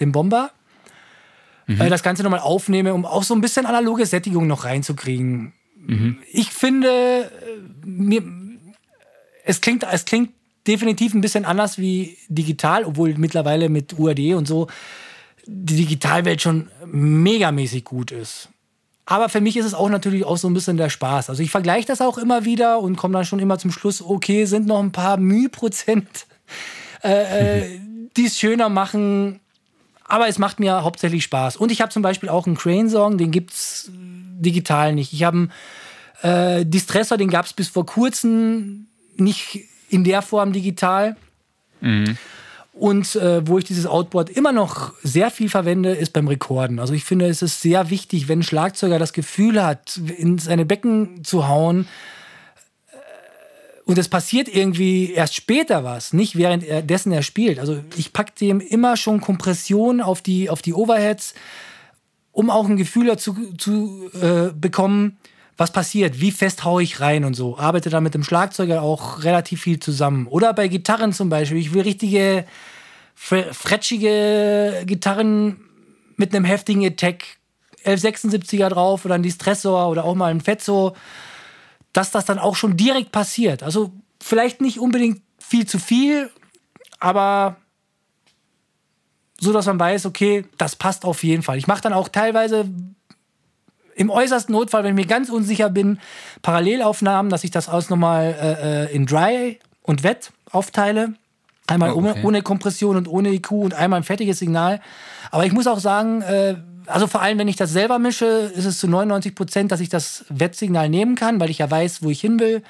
[0.00, 0.50] den Bomber.
[1.66, 1.80] Mhm.
[1.80, 5.54] Äh, das Ganze nochmal aufnehme, um auch so ein bisschen analoge Sättigung noch reinzukriegen.
[5.76, 6.18] Mhm.
[6.30, 6.88] Ich finde,
[7.24, 8.22] äh, mir,
[9.44, 10.30] es klingt, es klingt
[10.66, 14.68] definitiv ein bisschen anders wie digital, obwohl mittlerweile mit UAD und so
[15.46, 18.50] die Digitalwelt schon megamäßig gut ist.
[19.10, 21.30] Aber für mich ist es auch natürlich auch so ein bisschen der Spaß.
[21.30, 24.44] Also ich vergleiche das auch immer wieder und komme dann schon immer zum Schluss, okay,
[24.44, 26.26] sind noch ein paar Mühprozent,
[27.02, 27.80] äh, äh,
[28.18, 29.40] die es schöner machen.
[30.04, 31.56] Aber es macht mir hauptsächlich Spaß.
[31.56, 35.14] Und ich habe zum Beispiel auch einen Crane-Song, den gibt es digital nicht.
[35.14, 35.48] Ich habe
[36.22, 41.16] einen äh, Distressor, den gab es bis vor kurzem nicht in der Form digital.
[41.80, 42.18] Mhm.
[42.78, 46.78] Und äh, wo ich dieses Outboard immer noch sehr viel verwende, ist beim Rekorden.
[46.78, 50.64] Also ich finde, es ist sehr wichtig, wenn ein Schlagzeuger das Gefühl hat, in seine
[50.64, 51.88] Becken zu hauen,
[52.92, 57.58] äh, und es passiert irgendwie erst später was, nicht während er dessen er spielt.
[57.58, 61.34] Also ich packe dem immer schon Kompression auf die, auf die Overheads,
[62.30, 65.16] um auch ein Gefühl dazu zu äh, bekommen,
[65.58, 67.58] was passiert, wie fest haue ich rein und so.
[67.58, 70.28] Arbeite da mit dem Schlagzeuger auch relativ viel zusammen.
[70.28, 71.58] Oder bei Gitarren zum Beispiel.
[71.58, 72.46] Ich will richtige,
[73.16, 75.56] fretschige Gitarren
[76.16, 77.24] mit einem heftigen Attack.
[77.84, 80.94] 1176er drauf oder ein Distressor oder auch mal ein Fetzo.
[81.92, 83.64] Dass das dann auch schon direkt passiert.
[83.64, 86.30] Also vielleicht nicht unbedingt viel zu viel,
[87.00, 87.56] aber
[89.40, 91.58] so, dass man weiß, okay, das passt auf jeden Fall.
[91.58, 92.68] Ich mache dann auch teilweise
[93.98, 95.98] im äußersten Notfall, wenn ich mir ganz unsicher bin,
[96.42, 101.14] Parallelaufnahmen, dass ich das alles nochmal äh, äh, in Dry und Wet aufteile.
[101.66, 102.10] Einmal oh, okay.
[102.12, 104.80] ohne, ohne, Kompression und ohne IQ und einmal ein fertiges Signal.
[105.32, 106.54] Aber ich muss auch sagen, äh,
[106.86, 108.24] also vor allem, wenn ich das selber mische,
[108.54, 112.02] ist es zu 99 Prozent, dass ich das Wet-Signal nehmen kann, weil ich ja weiß,
[112.02, 112.62] wo ich hin will.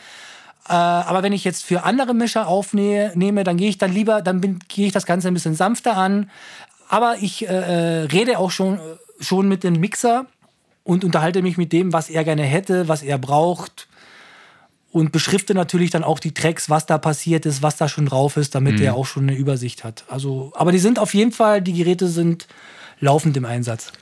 [0.67, 4.59] Äh, aber wenn ich jetzt für andere Mischer aufnehme, dann gehe ich dann lieber, dann
[4.69, 6.31] gehe ich das Ganze ein bisschen sanfter an.
[6.89, 8.81] Aber ich äh, äh rede auch schon,
[9.21, 10.25] schon mit dem Mixer
[10.89, 13.89] und unterhalte mich mit dem, was er gerne hätte, was er braucht
[14.91, 18.39] und beschrifte natürlich dann auch die Tracks, was da passiert ist, was da schon drauf
[18.39, 18.85] ist, damit mhm.
[18.85, 20.07] er auch schon eine Übersicht hat.
[20.09, 22.49] Also, aber die sind auf jeden Fall, die Geräte sind
[23.01, 23.93] laufend im Einsatz.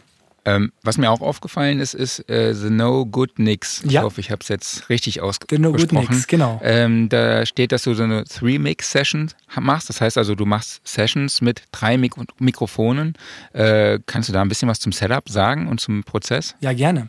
[0.46, 3.82] Ähm, was mir auch aufgefallen ist, ist äh, The No Good Nix.
[3.82, 4.02] Ich ja.
[4.02, 5.56] hoffe, ich habe es jetzt richtig ausgesprochen.
[5.56, 6.60] The No Good Nix, genau.
[6.62, 9.88] Ähm, da steht, dass du so eine Three-Mix-Session machst.
[9.88, 13.14] Das heißt also, du machst Sessions mit drei Mik Mikrofonen.
[13.54, 16.54] Äh, kannst du da ein bisschen was zum Setup sagen und zum Prozess?
[16.60, 17.08] Ja, gerne.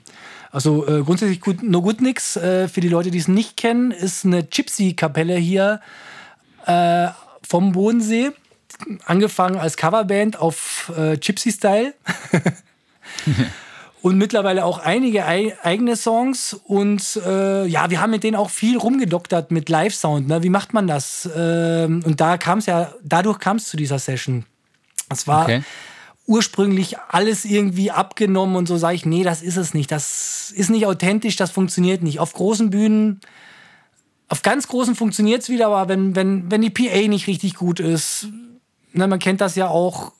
[0.49, 3.91] Also äh, grundsätzlich gut, No Good Nix, äh, für die Leute, die es nicht kennen,
[3.91, 5.79] ist eine Gypsy-Kapelle hier
[6.65, 7.09] äh,
[7.47, 8.31] vom Bodensee.
[9.05, 11.93] Angefangen als Coverband auf äh, Gypsy-Style.
[14.01, 16.53] und mittlerweile auch einige eigene Songs.
[16.53, 20.27] Und äh, ja, wir haben mit denen auch viel rumgedoktert mit Live-Sound.
[20.27, 20.43] Ne?
[20.43, 21.29] Wie macht man das?
[21.35, 24.45] Ähm, und da kam es ja, dadurch kam es zu dieser Session.
[25.09, 25.63] Es war okay.
[26.25, 29.91] ursprünglich alles irgendwie abgenommen und so sage ich, nee, das ist es nicht.
[29.91, 32.19] Das ist nicht authentisch, das funktioniert nicht.
[32.19, 33.21] Auf großen Bühnen,
[34.29, 37.79] auf ganz großen funktioniert es wieder, aber wenn, wenn, wenn die PA nicht richtig gut
[37.79, 38.27] ist,
[38.93, 40.11] ne, man kennt das ja auch,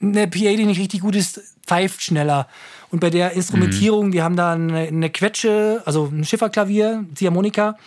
[0.00, 2.48] eine PA, die nicht richtig gut ist, pfeift schneller
[2.90, 4.12] Und bei der Instrumentierung, mhm.
[4.12, 7.78] wir haben da eine, eine Quetsche, also ein Schifferklavier, Ziehharmonika,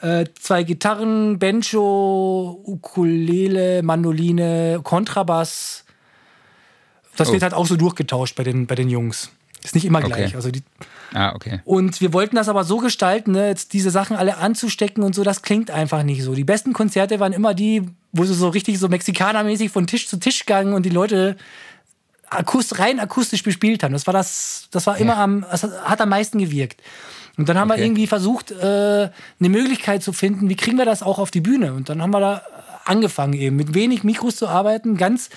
[0.00, 5.84] äh, zwei Gitarren, Banjo, Ukulele, Mandoline, Kontrabass.
[7.16, 7.32] Das oh.
[7.32, 9.30] wird halt auch so durchgetauscht bei den, bei den Jungs.
[9.62, 10.28] Ist nicht immer gleich.
[10.28, 10.36] Okay.
[10.36, 10.62] Also die,
[11.12, 11.60] ah, okay.
[11.64, 15.24] Und wir wollten das aber so gestalten, ne, jetzt diese Sachen alle anzustecken und so,
[15.24, 16.34] das klingt einfach nicht so.
[16.34, 17.82] Die besten Konzerte waren immer die,
[18.12, 21.36] wo sie so richtig so mexikanermäßig von Tisch zu Tisch gegangen und die Leute
[22.30, 23.92] akust, rein akustisch bespielt haben.
[23.92, 25.24] Das war das, das war immer ja.
[25.24, 26.80] am, das hat am meisten gewirkt.
[27.36, 27.80] Und dann haben okay.
[27.80, 31.40] wir irgendwie versucht, äh, eine Möglichkeit zu finden, wie kriegen wir das auch auf die
[31.40, 31.74] Bühne?
[31.74, 32.42] Und dann haben wir da
[32.84, 35.28] angefangen eben mit wenig Mikros zu arbeiten, ganz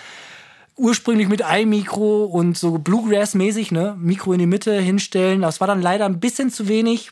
[0.77, 3.97] ursprünglich mit iMikro und so Bluegrass-mäßig, ne?
[3.99, 5.41] Mikro in die Mitte hinstellen.
[5.41, 7.11] Das war dann leider ein bisschen zu wenig.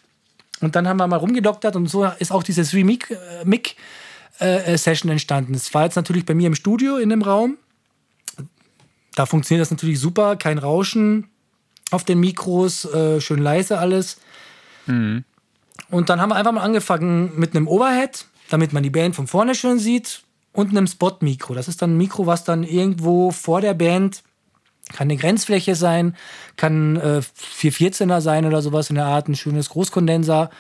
[0.61, 5.53] Und dann haben wir mal rumgedoktert und so ist auch diese Three-Mic-Session äh, äh, entstanden.
[5.53, 7.57] Es war jetzt natürlich bei mir im Studio in dem Raum.
[9.17, 11.27] Da funktioniert das natürlich super, kein Rauschen
[11.89, 14.19] auf den Mikros, äh, schön leise alles.
[14.85, 15.23] Mhm.
[15.89, 19.25] Und dann haben wir einfach mal angefangen mit einem Overhead, damit man die Band von
[19.25, 20.21] vorne schön sieht
[20.53, 21.55] und einem Spot-Mikro.
[21.55, 24.21] Das ist dann ein Mikro, was dann irgendwo vor der Band
[24.93, 26.15] kann eine Grenzfläche sein,
[26.55, 27.21] kann äh,
[27.59, 30.51] 414er sein oder sowas in der Art, ein schönes Großkondenser.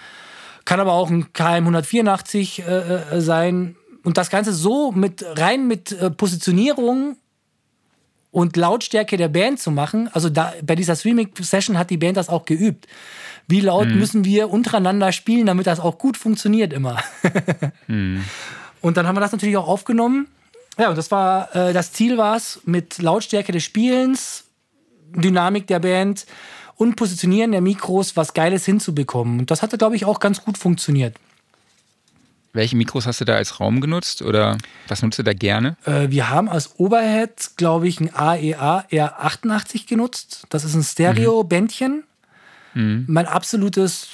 [0.65, 3.75] Kann aber auch ein KM 184 äh, äh, sein.
[4.03, 7.17] Und das Ganze so mit rein mit äh, Positionierung
[8.37, 10.11] und Lautstärke der Band zu machen.
[10.13, 12.85] Also da, bei dieser Streaming-Session hat die Band das auch geübt.
[13.47, 13.97] Wie laut mhm.
[13.97, 16.99] müssen wir untereinander spielen, damit das auch gut funktioniert immer.
[17.87, 18.23] mhm.
[18.79, 20.27] Und dann haben wir das natürlich auch aufgenommen.
[20.77, 24.43] Ja, und das war, äh, das Ziel war es, mit Lautstärke des Spielens,
[25.15, 26.27] Dynamik der Band
[26.75, 29.39] und Positionieren der Mikros was Geiles hinzubekommen.
[29.39, 31.15] Und das hatte, glaube ich, auch ganz gut funktioniert.
[32.57, 35.77] Welche Mikros hast du da als Raum genutzt oder was nutzt du da gerne?
[35.85, 40.47] Äh, wir haben als Overhead, glaube ich, ein AEA R88 genutzt.
[40.49, 42.03] Das ist ein Stereo-Bändchen.
[42.73, 43.05] Mhm.
[43.07, 44.07] Mein absolutes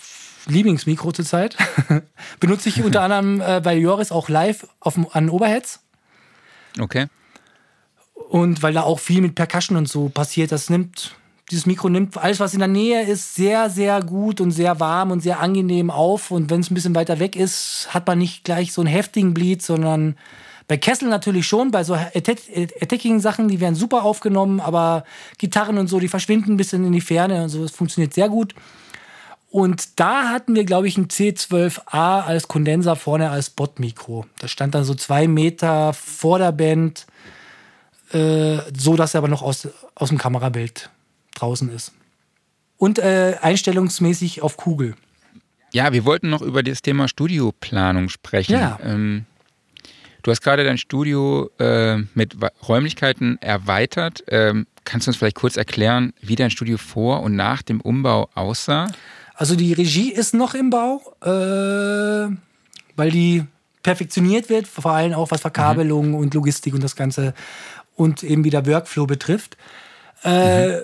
[0.48, 1.56] Lieblingsmikro zurzeit.
[2.42, 5.80] Benutze ich unter anderem äh, bei Joris auch live auf, an Overheads.
[6.78, 7.08] Okay.
[8.14, 11.16] Und weil da auch viel mit Percussion und so passiert, das nimmt,
[11.52, 15.12] dieses Mikro nimmt alles, was in der Nähe ist, sehr, sehr gut und sehr warm
[15.12, 16.32] und sehr angenehm auf.
[16.32, 19.34] Und wenn es ein bisschen weiter weg ist, hat man nicht gleich so einen heftigen
[19.34, 20.16] Bleed, sondern
[20.68, 25.04] bei Kessel natürlich schon, bei so Attacking-Sachen, die werden super aufgenommen, aber
[25.38, 28.30] Gitarren und so, die verschwinden ein bisschen in die Ferne und so, das funktioniert sehr
[28.30, 28.56] gut.
[29.52, 34.26] Und da hatten wir, glaube ich, ein C12A als Kondenser vorne als Bot-Mikro.
[34.40, 37.06] Das stand dann so zwei Meter vor der Band,
[38.12, 40.90] äh, so dass er aber noch aus, aus dem Kamerabild
[41.34, 41.94] draußen ist.
[42.78, 44.96] Und äh, einstellungsmäßig auf Kugel.
[45.72, 48.54] Ja, wir wollten noch über das Thema Studioplanung sprechen.
[48.54, 48.80] Ja.
[48.84, 49.26] Ähm,
[50.22, 52.36] du hast gerade dein Studio äh, mit
[52.68, 54.24] Räumlichkeiten erweitert.
[54.28, 58.30] Ähm, kannst du uns vielleicht kurz erklären, wie dein Studio vor und nach dem Umbau
[58.36, 58.88] aussah?
[59.34, 62.36] Also die Regie ist noch im Bau, äh,
[62.96, 63.44] weil die
[63.82, 66.16] perfektioniert wird, vor allem auch was Verkabelung mhm.
[66.16, 67.34] und Logistik und das Ganze
[67.96, 69.58] und eben wieder Workflow betrifft.
[70.24, 70.82] Äh, mhm.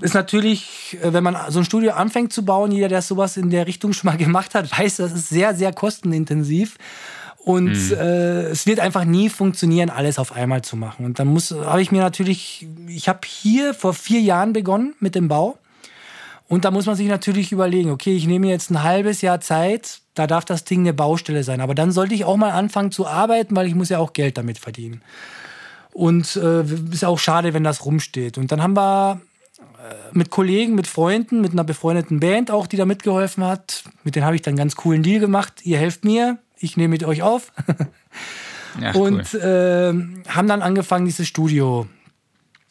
[0.00, 3.50] Ist natürlich, äh, wenn man so ein Studio anfängt zu bauen, jeder, der sowas in
[3.50, 6.76] der Richtung schon mal gemacht hat, weiß, das ist sehr, sehr kostenintensiv.
[7.38, 7.96] Und mhm.
[7.98, 11.04] äh, es wird einfach nie funktionieren, alles auf einmal zu machen.
[11.04, 15.14] Und dann muss, habe ich mir natürlich, ich habe hier vor vier Jahren begonnen mit
[15.14, 15.58] dem Bau.
[16.48, 20.00] Und da muss man sich natürlich überlegen, okay, ich nehme jetzt ein halbes Jahr Zeit,
[20.14, 21.60] da darf das Ding eine Baustelle sein.
[21.60, 24.38] Aber dann sollte ich auch mal anfangen zu arbeiten, weil ich muss ja auch Geld
[24.38, 25.02] damit verdienen.
[25.94, 28.36] Und äh, ist auch schade, wenn das rumsteht.
[28.36, 29.20] Und dann haben wir
[29.78, 33.84] äh, mit Kollegen, mit Freunden, mit einer befreundeten Band auch, die da mitgeholfen hat.
[34.02, 35.60] Mit denen habe ich dann einen ganz coolen Deal gemacht.
[35.62, 37.52] Ihr helft mir, ich nehme mit euch auf.
[38.80, 39.40] Ja, und cool.
[40.26, 41.86] äh, haben dann angefangen, dieses Studio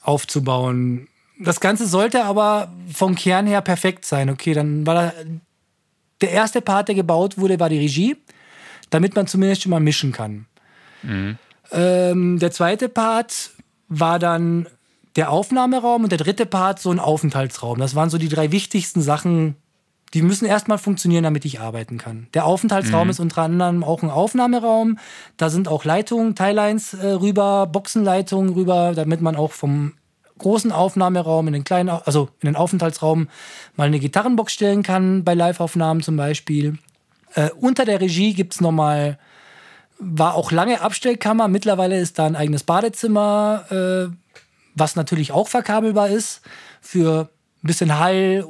[0.02, 1.08] aufzubauen
[1.40, 4.30] das Ganze sollte aber vom Kern her perfekt sein.
[4.30, 5.14] Okay, dann war da,
[6.22, 8.16] der erste Part, der gebaut wurde, war die Regie,
[8.90, 10.46] damit man zumindest schon mal mischen kann.
[11.02, 11.38] Mhm.
[11.72, 13.52] Ähm, der zweite Part
[13.88, 14.68] war dann
[15.16, 17.80] der Aufnahmeraum und der dritte Part so ein Aufenthaltsraum.
[17.80, 19.56] Das waren so die drei wichtigsten Sachen,
[20.14, 22.28] die müssen erstmal funktionieren, damit ich arbeiten kann.
[22.34, 23.10] Der Aufenthaltsraum mhm.
[23.12, 25.00] ist unter anderem auch ein Aufnahmeraum.
[25.38, 29.94] Da sind auch Leitungen, Teillines äh, rüber, Boxenleitungen rüber, damit man auch vom
[30.38, 33.28] großen Aufnahmeraum, in den kleinen, also in den Aufenthaltsraum
[33.76, 36.78] mal eine Gitarrenbox stellen kann, bei Live-Aufnahmen zum Beispiel.
[37.34, 39.18] Äh, unter der Regie gibt es nochmal,
[40.04, 44.16] war auch lange Abstellkammer, mittlerweile ist da ein eigenes Badezimmer, äh,
[44.76, 46.42] was natürlich auch verkabelbar ist,
[46.82, 47.30] für
[47.64, 48.46] ein bisschen Hall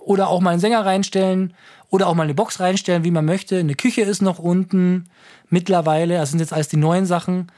[0.00, 1.54] oder auch mal einen Sänger reinstellen
[1.90, 3.58] oder auch mal eine Box reinstellen, wie man möchte.
[3.58, 5.08] Eine Küche ist noch unten
[5.48, 7.50] mittlerweile, das sind jetzt alles die neuen Sachen.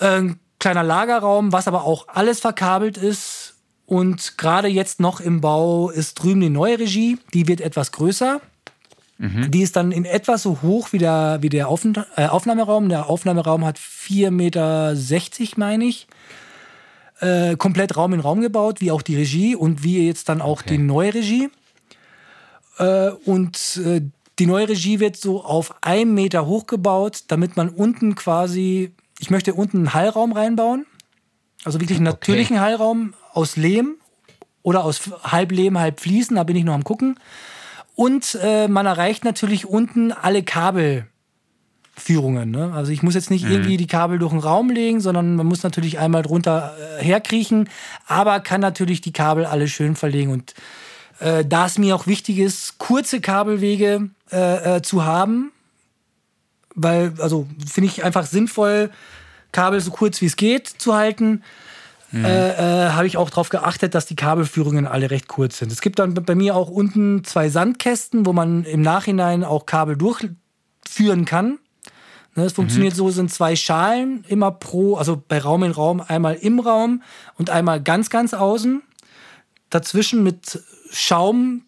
[0.00, 3.54] Äh, kleiner Lagerraum, was aber auch alles verkabelt ist.
[3.86, 7.18] Und gerade jetzt noch im Bau ist drüben die neue Regie.
[7.34, 8.40] Die wird etwas größer.
[9.18, 9.50] Mhm.
[9.50, 12.88] Die ist dann in etwa so hoch wie der, wie der Aufn äh, Aufnahmeraum.
[12.88, 14.94] Der Aufnahmeraum hat 4,60 Meter,
[15.56, 16.06] meine ich.
[17.20, 20.62] Äh, komplett Raum in Raum gebaut, wie auch die Regie und wie jetzt dann auch
[20.62, 20.76] okay.
[20.76, 21.48] die neue Regie.
[22.78, 24.02] Äh, und äh,
[24.40, 29.54] die neue Regie wird so auf einem Meter hochgebaut, damit man unten quasi, ich möchte
[29.54, 30.86] unten einen Hallraum reinbauen.
[31.64, 32.16] Also wirklich einen okay.
[32.16, 33.94] natürlichen Hallraum aus Lehm
[34.62, 37.18] oder aus halb Lehm, halb Fliesen, da bin ich noch am gucken.
[37.94, 42.50] Und äh, man erreicht natürlich unten alle Kabelführungen.
[42.50, 42.72] Ne?
[42.74, 43.52] Also ich muss jetzt nicht mhm.
[43.52, 47.68] irgendwie die Kabel durch den Raum legen, sondern man muss natürlich einmal drunter äh, herkriechen,
[48.06, 50.32] aber kann natürlich die Kabel alle schön verlegen.
[50.32, 50.54] Und
[51.20, 55.52] äh, da es mir auch wichtig ist, kurze Kabelwege äh, äh, zu haben,
[56.74, 58.90] weil, also finde ich einfach sinnvoll,
[59.52, 61.44] Kabel so kurz wie es geht zu halten
[62.14, 62.24] mhm.
[62.24, 65.72] äh, äh, habe ich auch darauf geachtet, dass die Kabelführungen alle recht kurz sind.
[65.72, 69.96] Es gibt dann bei mir auch unten zwei Sandkästen, wo man im Nachhinein auch Kabel
[69.96, 71.58] durchführen kann.
[72.36, 72.96] Ne, es funktioniert mhm.
[72.96, 77.02] so, sind zwei Schalen immer pro, also bei Raum in Raum einmal im Raum
[77.36, 78.82] und einmal ganz, ganz außen.
[79.70, 80.60] Dazwischen mit
[80.90, 81.62] Schaum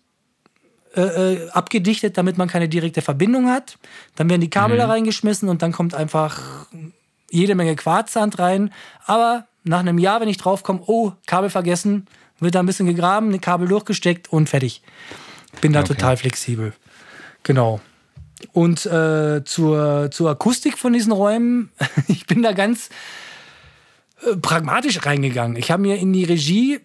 [0.94, 3.78] äh, äh abgedichtet, damit man keine direkte Verbindung hat.
[4.16, 4.80] Dann werden die Kabel mhm.
[4.80, 6.66] da reingeschmissen und dann kommt einfach
[7.30, 8.72] jede Menge Quarzsand rein.
[9.04, 12.06] Aber nach einem Jahr, wenn ich draufkomme, oh, Kabel vergessen,
[12.40, 14.82] wird da ein bisschen gegraben, ein Kabel durchgesteckt und fertig.
[15.60, 15.88] Bin da okay.
[15.88, 16.72] total flexibel.
[17.42, 17.80] Genau.
[18.52, 21.70] Und äh, zur, zur Akustik von diesen Räumen,
[22.08, 22.90] ich bin da ganz
[24.22, 25.56] äh, pragmatisch reingegangen.
[25.56, 26.80] Ich habe mir in die Regie,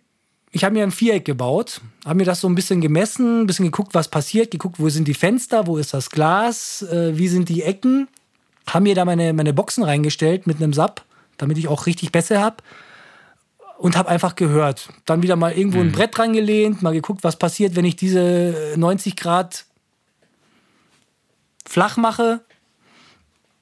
[0.51, 3.65] ich habe mir ein Viereck gebaut, habe mir das so ein bisschen gemessen, ein bisschen
[3.65, 7.49] geguckt, was passiert, geguckt, wo sind die Fenster, wo ist das Glas, äh, wie sind
[7.49, 8.07] die Ecken,
[8.67, 11.03] habe mir da meine, meine Boxen reingestellt mit einem Sub
[11.41, 12.57] damit ich auch richtig Bässe habe.
[13.77, 14.89] Und habe einfach gehört.
[15.05, 15.91] Dann wieder mal irgendwo ein mhm.
[15.91, 19.65] Brett dran gelehnt, mal geguckt, was passiert, wenn ich diese 90 Grad
[21.65, 22.41] flach mache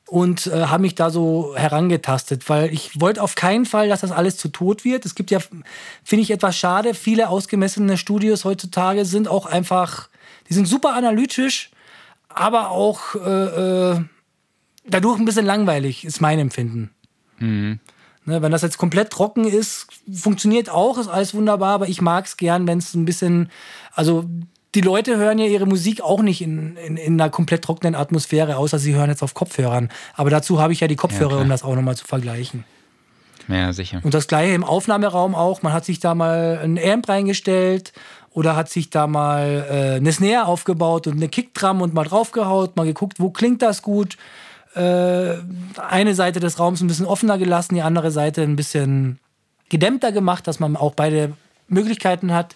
[0.09, 4.11] und äh, habe mich da so herangetastet, weil ich wollte auf keinen Fall, dass das
[4.11, 5.05] alles zu tot wird.
[5.05, 5.39] Es gibt ja,
[6.03, 10.09] finde ich etwas schade, viele ausgemessene Studios heutzutage sind auch einfach,
[10.49, 11.71] die sind super analytisch,
[12.27, 14.01] aber auch äh, äh
[14.85, 16.89] dadurch ein bisschen langweilig, ist mein Empfinden.
[17.39, 17.79] Mhm.
[18.25, 22.25] Ne, wenn das jetzt komplett trocken ist, funktioniert auch, ist alles wunderbar, aber ich mag
[22.25, 23.49] es gern, wenn es ein bisschen,
[23.93, 24.25] also
[24.75, 28.57] die Leute hören ja ihre Musik auch nicht in, in, in, einer komplett trockenen Atmosphäre,
[28.57, 29.89] außer sie hören jetzt auf Kopfhörern.
[30.13, 32.65] Aber dazu habe ich ja die Kopfhörer, ja, um das auch nochmal zu vergleichen.
[33.47, 33.99] Ja, sicher.
[34.03, 35.63] Und das gleiche im Aufnahmeraum auch.
[35.63, 37.93] Man hat sich da mal ein Amp reingestellt
[38.29, 42.75] oder hat sich da mal äh, eine Snare aufgebaut und eine Kickdrum und mal draufgehaut,
[42.75, 44.17] mal geguckt, wo klingt das gut
[44.75, 45.35] äh,
[45.77, 49.19] eine Seite des Raums ein bisschen offener gelassen, die andere Seite ein bisschen
[49.69, 51.33] gedämmter gemacht, dass man auch beide
[51.67, 52.55] Möglichkeiten hat.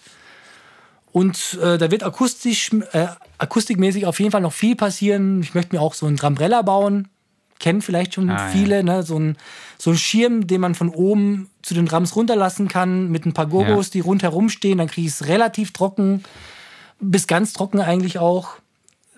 [1.12, 3.06] Und äh, da wird akustisch, äh,
[3.38, 5.40] akustikmäßig auf jeden Fall noch viel passieren.
[5.42, 7.08] Ich möchte mir auch so einen Drambrella bauen.
[7.60, 8.82] Kennen vielleicht schon ah, viele, ja.
[8.82, 9.02] ne?
[9.04, 9.36] so, ein,
[9.78, 13.46] so ein Schirm, den man von oben zu den Drums runterlassen kann, mit ein paar
[13.46, 13.92] Gogos, ja.
[13.92, 14.78] die rundherum stehen.
[14.78, 16.24] Dann kriege ich es relativ trocken,
[17.00, 18.56] bis ganz trocken eigentlich auch.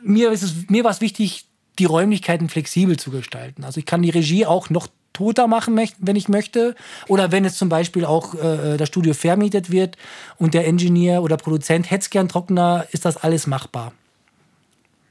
[0.03, 1.47] Mir, ist es, mir war es wichtig,
[1.79, 3.64] die Räumlichkeiten flexibel zu gestalten.
[3.64, 6.74] Also ich kann die Regie auch noch toter machen, wenn ich möchte.
[7.09, 9.97] Oder wenn es zum Beispiel auch äh, das Studio vermietet wird
[10.37, 13.93] und der Engineer oder Produzent hätte es gern trockener, ist das alles machbar.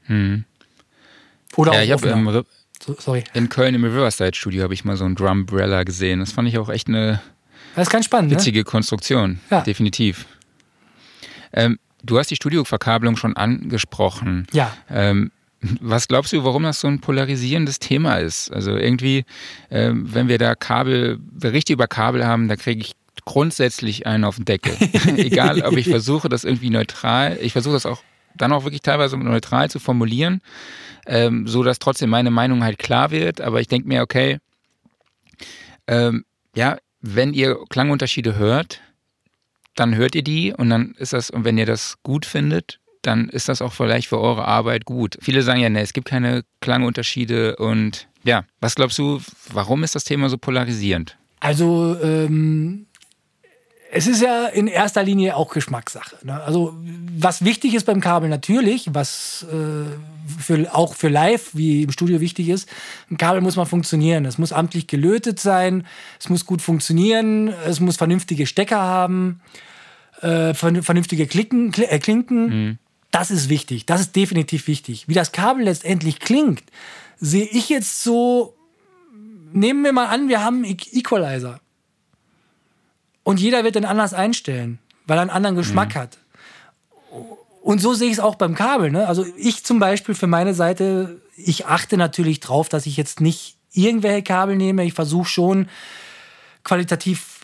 [0.04, 0.44] Hm.
[1.56, 2.44] Oder ja, auch ich im,
[2.84, 3.24] so, sorry.
[3.34, 6.20] In Köln im Riverside Studio habe ich mal so ein Drumbrella gesehen.
[6.20, 7.20] Das fand ich auch echt eine
[7.76, 8.38] das ist ganz spannend, ne?
[8.38, 8.64] witzige ne?
[8.64, 9.40] Konstruktion.
[9.50, 9.60] Ja.
[9.60, 10.26] Definitiv.
[11.52, 14.46] Ähm, du hast die Studioverkabelung schon angesprochen.
[14.52, 14.74] Ja.
[14.88, 15.30] Ähm,
[15.80, 18.52] was glaubst du, warum das so ein polarisierendes Thema ist?
[18.52, 19.24] Also irgendwie,
[19.70, 22.92] äh, wenn wir da Kabel, Berichte über Kabel haben, da kriege ich
[23.24, 24.74] grundsätzlich einen auf den Deckel.
[25.16, 28.02] Egal, ob ich versuche, das irgendwie neutral, ich versuche das auch
[28.36, 30.42] dann auch wirklich teilweise neutral zu formulieren,
[31.06, 33.40] ähm, so dass trotzdem meine Meinung halt klar wird.
[33.40, 34.38] Aber ich denke mir, okay,
[35.86, 38.80] ähm, ja, wenn ihr Klangunterschiede hört,
[39.74, 43.28] dann hört ihr die und dann ist das, und wenn ihr das gut findet, dann
[43.28, 45.16] ist das auch vielleicht für eure Arbeit gut.
[45.20, 49.20] Viele sagen ja, ne, es gibt keine Klangunterschiede und ja, was glaubst du,
[49.52, 51.16] warum ist das Thema so polarisierend?
[51.40, 52.86] Also ähm,
[53.92, 56.16] es ist ja in erster Linie auch Geschmackssache.
[56.22, 56.42] Ne?
[56.42, 56.76] Also
[57.18, 62.20] was wichtig ist beim Kabel natürlich, was äh, für, auch für Live wie im Studio
[62.20, 62.68] wichtig ist,
[63.10, 64.24] ein Kabel muss mal funktionieren.
[64.24, 65.86] Es muss amtlich gelötet sein,
[66.18, 69.40] es muss gut funktionieren, es muss vernünftige Stecker haben,
[70.20, 72.46] äh, vernünftige Klicken, äh, Klinken.
[72.46, 72.78] Mhm.
[73.10, 73.86] Das ist wichtig.
[73.86, 75.08] Das ist definitiv wichtig.
[75.08, 76.62] Wie das Kabel letztendlich klingt,
[77.18, 78.54] sehe ich jetzt so.
[79.52, 81.60] Nehmen wir mal an, wir haben einen Equalizer.
[83.22, 85.98] und jeder wird den anders einstellen, weil er einen anderen Geschmack mhm.
[85.98, 86.18] hat.
[87.62, 88.90] Und so sehe ich es auch beim Kabel.
[88.90, 89.08] Ne?
[89.08, 93.56] Also ich zum Beispiel für meine Seite, ich achte natürlich drauf, dass ich jetzt nicht
[93.72, 94.84] irgendwelche Kabel nehme.
[94.84, 95.68] Ich versuche schon
[96.64, 97.35] qualitativ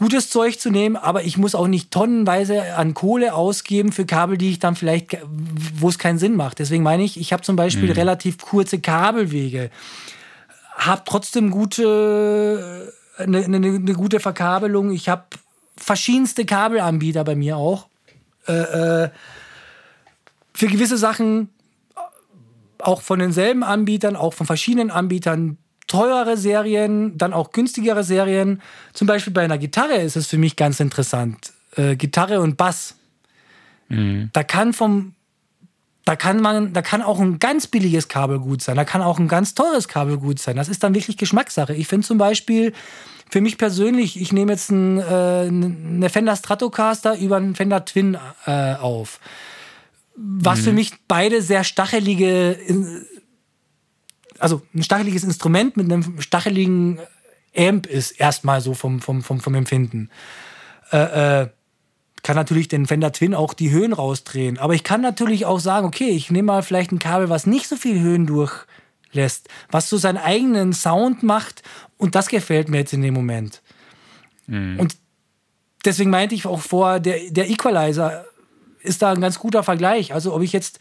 [0.00, 4.38] gutes Zeug zu nehmen, aber ich muss auch nicht tonnenweise an Kohle ausgeben für Kabel,
[4.38, 5.18] die ich dann vielleicht,
[5.76, 6.58] wo es keinen Sinn macht.
[6.58, 7.94] Deswegen meine ich, ich habe zum Beispiel mhm.
[7.94, 9.70] relativ kurze Kabelwege,
[10.74, 14.90] habe trotzdem gute, eine, eine, eine gute Verkabelung.
[14.90, 15.24] Ich habe
[15.76, 17.86] verschiedenste Kabelanbieter bei mir auch.
[18.48, 18.52] Äh,
[19.04, 19.10] äh,
[20.54, 21.50] für gewisse Sachen
[22.78, 25.58] auch von denselben Anbietern, auch von verschiedenen Anbietern
[25.90, 28.62] teurere Serien, dann auch günstigere Serien.
[28.92, 31.52] Zum Beispiel bei einer Gitarre ist es für mich ganz interessant.
[31.76, 32.94] Äh, Gitarre und Bass.
[33.88, 34.30] Mhm.
[34.32, 35.14] Da kann vom
[36.06, 39.18] da kann man, da kann auch ein ganz billiges Kabel gut sein, da kann auch
[39.18, 40.56] ein ganz teures Kabel gut sein.
[40.56, 41.74] Das ist dann wirklich Geschmackssache.
[41.74, 42.72] Ich finde zum Beispiel,
[43.30, 48.16] für mich persönlich, ich nehme jetzt ein, äh, eine Fender Stratocaster über einen Fender Twin
[48.46, 49.20] äh, auf
[50.22, 50.64] was mhm.
[50.64, 52.56] für mich beide sehr stachelige,
[54.40, 56.98] also ein stacheliges Instrument mit einem stacheligen
[57.56, 60.10] Amp ist, erstmal so vom, vom, vom, vom Empfinden.
[60.92, 61.48] Äh, äh,
[62.22, 64.58] kann natürlich den Fender Twin auch die Höhen rausdrehen.
[64.58, 67.66] Aber ich kann natürlich auch sagen, okay, ich nehme mal vielleicht ein Kabel, was nicht
[67.66, 71.62] so viel Höhen durchlässt, was so seinen eigenen Sound macht
[71.96, 73.62] und das gefällt mir jetzt in dem Moment.
[74.46, 74.78] Mhm.
[74.78, 74.96] Und
[75.84, 78.26] deswegen meinte ich auch vor, der, der Equalizer
[78.82, 80.12] ist da ein ganz guter Vergleich.
[80.12, 80.78] Also ob ich jetzt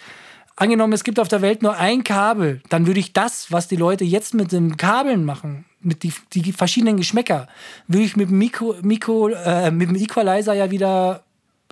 [0.60, 3.76] angenommen, es gibt auf der Welt nur ein Kabel, dann würde ich das, was die
[3.76, 7.48] Leute jetzt mit den Kabeln machen, mit die, die verschiedenen Geschmäcker,
[7.88, 11.24] würde ich mit dem Mikro, Mikro äh, mit dem Equalizer ja wieder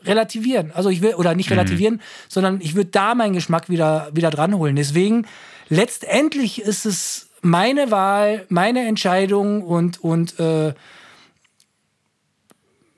[0.04, 0.72] relativieren.
[0.74, 1.58] Also ich will, oder nicht mhm.
[1.58, 2.02] relativieren, mhm.
[2.30, 4.76] sondern ich würde da meinen Geschmack wieder, wieder dranholen.
[4.76, 5.28] Deswegen,
[5.70, 10.74] letztendlich ist es meine Wahl, meine Entscheidung und, und äh,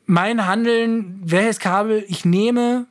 [0.06, 2.88] mein Handeln, welches Kabel ich nehme,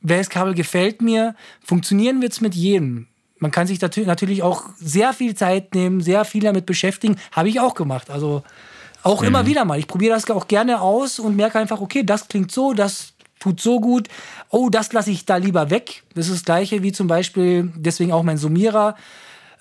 [0.00, 1.34] welches Kabel gefällt mir.
[1.64, 3.06] Funktionieren wird es mit jedem.
[3.38, 7.16] Man kann sich natürlich auch sehr viel Zeit nehmen, sehr viel damit beschäftigen.
[7.32, 8.10] Habe ich auch gemacht.
[8.10, 8.42] Also
[9.02, 9.28] auch mhm.
[9.28, 9.78] immer wieder mal.
[9.78, 13.60] Ich probiere das auch gerne aus und merke einfach, okay, das klingt so, das tut
[13.60, 14.08] so gut.
[14.50, 16.02] Oh, das lasse ich da lieber weg.
[16.14, 18.94] Das ist das gleiche wie zum Beispiel, deswegen auch mein Summierer.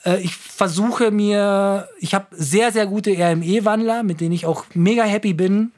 [0.03, 5.03] Äh, ich versuche mir, ich habe sehr, sehr gute RME-Wandler, mit denen ich auch mega
[5.03, 5.71] happy bin.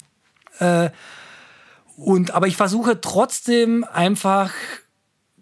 [2.02, 4.52] Und, aber ich versuche trotzdem einfach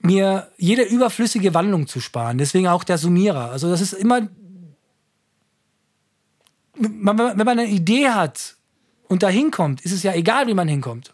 [0.01, 2.37] mir jede überflüssige Wandlung zu sparen.
[2.37, 3.51] Deswegen auch der Summierer.
[3.51, 4.27] Also das ist immer,
[6.75, 8.57] wenn man eine Idee hat
[9.07, 11.13] und da hinkommt, ist es ja egal, wie man hinkommt.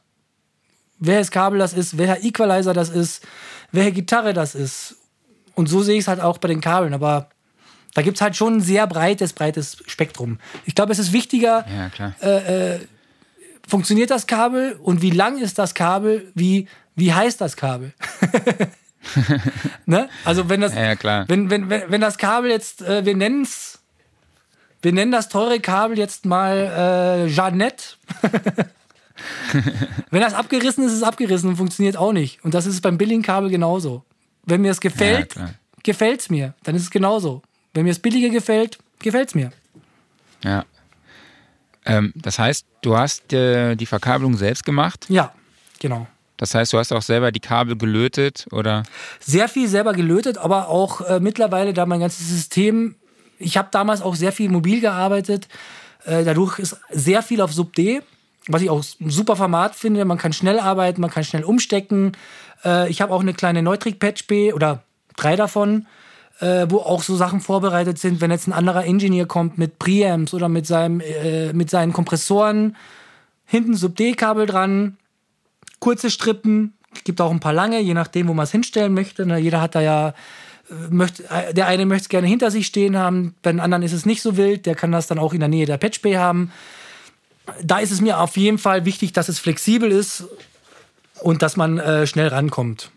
[0.97, 3.23] Welches Kabel das ist, welcher Equalizer das ist,
[3.71, 4.95] welche Gitarre das ist.
[5.53, 6.95] Und so sehe ich es halt auch bei den Kabeln.
[6.95, 7.29] Aber
[7.93, 10.39] da gibt es halt schon ein sehr breites, breites Spektrum.
[10.65, 11.65] Ich glaube, es ist wichtiger,
[11.99, 12.79] ja, äh, äh,
[13.67, 17.93] funktioniert das Kabel und wie lang ist das Kabel, wie, wie heiß das Kabel.
[19.85, 20.09] ne?
[20.23, 21.25] Also wenn das, ja, klar.
[21.27, 23.79] Wenn, wenn, wenn, wenn das Kabel jetzt, äh, wir nennen es,
[24.81, 27.95] wir nennen das teure Kabel jetzt mal äh, Jeannette.
[30.11, 32.43] wenn das abgerissen ist, ist es abgerissen und funktioniert auch nicht.
[32.43, 34.03] Und das ist beim Billing-Kabel genauso.
[34.43, 35.49] Wenn mir es gefällt, ja,
[35.81, 36.53] gefällt es mir.
[36.63, 37.41] Dann ist es genauso.
[37.73, 39.51] Wenn mir das Billige gefällt, gefällt es mir.
[40.43, 40.65] Ja.
[41.85, 45.05] Ähm, das heißt, du hast äh, die Verkabelung selbst gemacht?
[45.09, 45.33] Ja,
[45.79, 46.07] genau.
[46.37, 48.83] Das heißt, du hast auch selber die Kabel gelötet oder?
[49.19, 52.95] Sehr viel selber gelötet, aber auch äh, mittlerweile, da mein ganzes System,
[53.39, 55.47] ich habe damals auch sehr viel mobil gearbeitet.
[56.05, 58.01] Äh, dadurch ist sehr viel auf Sub D,
[58.47, 60.03] was ich auch ein super Format finde.
[60.05, 62.13] Man kann schnell arbeiten, man kann schnell umstecken.
[62.63, 64.83] Äh, ich habe auch eine kleine Neutrik Patch B oder
[65.15, 65.87] drei davon
[66.39, 70.33] äh, wo auch so Sachen vorbereitet sind, wenn jetzt ein anderer Ingenieur kommt mit Preamps
[70.33, 72.75] oder mit, seinem, äh, mit seinen Kompressoren,
[73.45, 74.97] hinten Sub-D-Kabel dran,
[75.79, 76.73] kurze Strippen,
[77.03, 79.25] gibt auch ein paar lange, je nachdem, wo man es hinstellen möchte.
[79.25, 79.37] Ne?
[79.37, 80.09] Jeder hat da ja,
[80.69, 83.83] äh, möchte, äh, der eine möchte es gerne hinter sich stehen haben, bei den anderen
[83.83, 86.01] ist es nicht so wild, der kann das dann auch in der Nähe der Patch
[86.01, 86.51] Bay haben.
[87.61, 90.25] Da ist es mir auf jeden Fall wichtig, dass es flexibel ist
[91.21, 92.91] und dass man äh, schnell rankommt.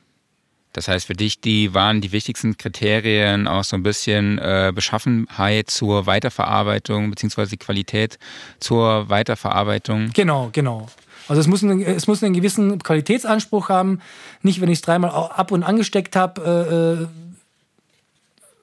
[0.79, 5.71] Das heißt, für dich, die waren die wichtigsten Kriterien auch so ein bisschen äh, Beschaffenheit
[5.71, 8.17] zur Weiterverarbeitung beziehungsweise Qualität
[8.61, 10.11] zur Weiterverarbeitung.
[10.15, 10.89] Genau, genau.
[11.27, 14.01] Also es muss, einen, es muss einen gewissen Qualitätsanspruch haben.
[14.43, 17.07] Nicht, wenn ich es dreimal ab und angesteckt habe, äh, äh,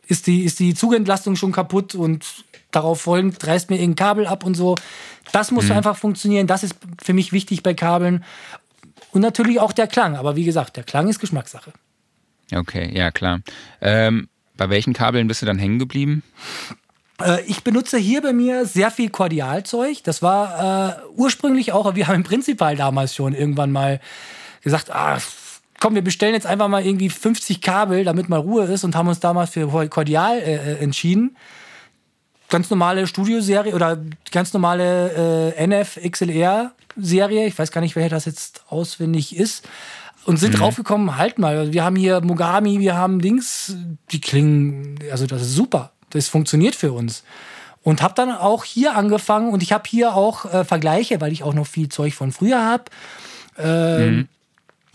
[0.07, 2.25] ist, die, ist die Zugentlastung schon kaputt und
[2.71, 4.75] darauf folgend reißt mir irgendein Kabel ab und so.
[5.33, 5.73] Das muss mhm.
[5.73, 6.47] einfach funktionieren.
[6.47, 8.23] Das ist für mich wichtig bei Kabeln.
[9.11, 10.15] Und natürlich auch der Klang.
[10.15, 11.73] Aber wie gesagt, der Klang ist Geschmackssache.
[12.53, 13.41] Okay, ja klar.
[13.81, 14.27] Ähm,
[14.57, 16.23] bei welchen Kabeln bist du dann hängen geblieben?
[17.21, 20.03] Äh, ich benutze hier bei mir sehr viel Kordialzeug.
[20.03, 23.99] Das war äh, ursprünglich auch, wir haben im Prinzipal damals schon irgendwann mal
[24.61, 25.17] gesagt, ah,
[25.79, 29.07] komm, wir bestellen jetzt einfach mal irgendwie 50 Kabel, damit mal Ruhe ist und haben
[29.07, 31.35] uns damals für Kordial äh, äh entschieden.
[32.49, 33.97] Ganz normale Studioserie oder
[34.31, 37.47] ganz normale äh, NF XLR Serie.
[37.47, 39.67] Ich weiß gar nicht, welcher das jetzt auswendig ist.
[40.25, 40.57] Und sind mhm.
[40.57, 43.75] draufgekommen, halt mal, wir haben hier Mogami, wir haben Dings,
[44.11, 45.91] die klingen, also das ist super.
[46.09, 47.23] Das funktioniert für uns.
[47.83, 51.43] Und habe dann auch hier angefangen und ich habe hier auch äh, Vergleiche, weil ich
[51.43, 52.85] auch noch viel Zeug von früher habe.
[53.57, 54.27] Äh, mhm.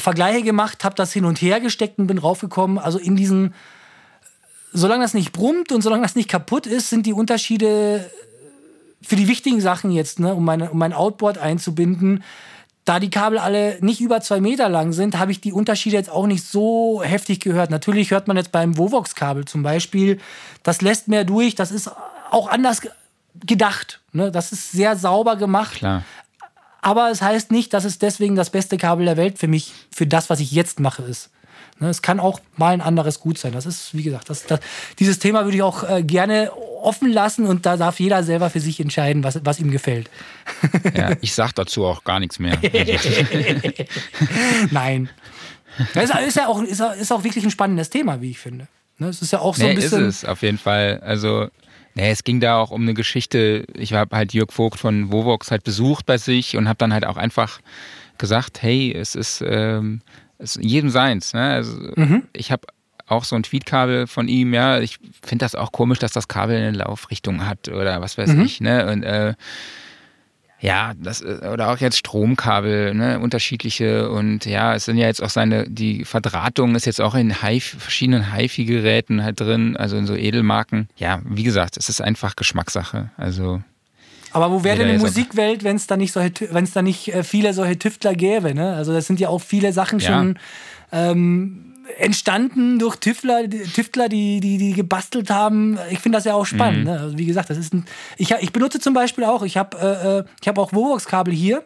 [0.01, 2.79] Vergleiche gemacht, habe das hin und her gesteckt und bin raufgekommen.
[2.79, 3.55] Also in diesen,
[4.73, 8.11] solange das nicht brummt und solange das nicht kaputt ist, sind die Unterschiede
[9.03, 12.23] für die wichtigen Sachen jetzt, ne, um, meine, um mein Outboard einzubinden,
[12.85, 16.11] da die Kabel alle nicht über zwei Meter lang sind, habe ich die Unterschiede jetzt
[16.11, 17.71] auch nicht so heftig gehört.
[17.71, 20.19] Natürlich hört man jetzt beim Vovox-Kabel zum Beispiel,
[20.63, 21.91] das lässt mehr durch, das ist
[22.31, 22.83] auch anders
[23.47, 24.01] gedacht.
[24.13, 24.31] Ne?
[24.31, 25.77] Das ist sehr sauber gemacht.
[25.77, 26.05] Klar.
[26.83, 30.07] Aber es heißt nicht, dass es deswegen das beste Kabel der Welt für mich, für
[30.07, 31.31] das, was ich jetzt mache, ist.
[31.81, 33.53] Ne, es kann auch mal ein anderes gut sein.
[33.53, 34.61] Das ist, wie gesagt, das, das,
[34.99, 36.53] dieses Thema würde ich auch äh, gerne
[36.83, 40.11] offen lassen und da darf jeder selber für sich entscheiden, was, was ihm gefällt.
[40.95, 42.59] Ja, ich sage dazu auch gar nichts mehr.
[44.71, 45.09] Nein.
[45.95, 48.69] Das ist, ja auch, ist, ist auch wirklich ein spannendes Thema, wie ich finde.
[48.99, 50.07] Ne, es ist ja auch so nee, ein bisschen.
[50.07, 51.01] Ist es auf jeden Fall.
[51.03, 51.49] Also
[51.95, 53.65] Nee, es ging da auch um eine Geschichte.
[53.75, 57.05] Ich habe halt Jörg Vogt von Vovox halt besucht bei sich und habe dann halt
[57.05, 57.61] auch einfach
[58.17, 60.03] gesagt, hey, es ist, ähm,
[60.41, 61.33] ist jedem seins.
[61.35, 61.51] Ne?
[61.51, 62.25] Also mhm.
[62.33, 62.67] Ich habe
[63.07, 66.57] auch so ein Tweetkabel von ihm, ja, ich finde das auch komisch, dass das Kabel
[66.57, 68.43] eine Laufrichtung hat oder was weiß mhm.
[68.43, 68.87] ich, ne?
[68.91, 69.35] Und äh,
[70.61, 75.31] ja, das oder auch jetzt Stromkabel, ne, unterschiedliche und ja, es sind ja jetzt auch
[75.31, 80.15] seine die Verdrahtung ist jetzt auch in HiFi, verschiedenen HiFi-Geräten halt drin, also in so
[80.15, 80.89] Edelmarken.
[80.97, 83.11] Ja, wie gesagt, es ist einfach Geschmackssache.
[83.17, 83.63] Also
[84.33, 87.13] aber wo wäre denn die Musikwelt, wenn es da nicht so wenn es da nicht
[87.13, 88.75] äh, viele solche Tüftler gäbe, ne?
[88.75, 90.09] Also das sind ja auch viele Sachen ja.
[90.09, 90.39] schon
[90.93, 95.79] ähm, entstanden durch Tüftler, Tüftler die, die, die gebastelt haben.
[95.91, 96.81] Ich finde das ja auch spannend.
[96.81, 96.85] Mhm.
[96.85, 97.01] Ne?
[97.01, 97.85] Also wie gesagt, das ist ein,
[98.17, 101.65] ich, ich benutze zum Beispiel auch, ich habe äh, äh ich hab auch Vovox-Kabel hier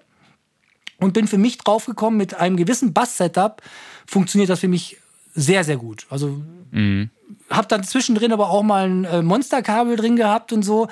[0.98, 3.60] und bin für mich draufgekommen, mit einem gewissen Bass-Setup
[4.06, 4.98] funktioniert das für mich
[5.34, 6.06] sehr, sehr gut.
[6.10, 6.40] Also
[6.70, 7.10] mhm.
[7.50, 10.88] habe dann zwischendrin aber auch mal ein äh, Monsterkabel drin gehabt und so.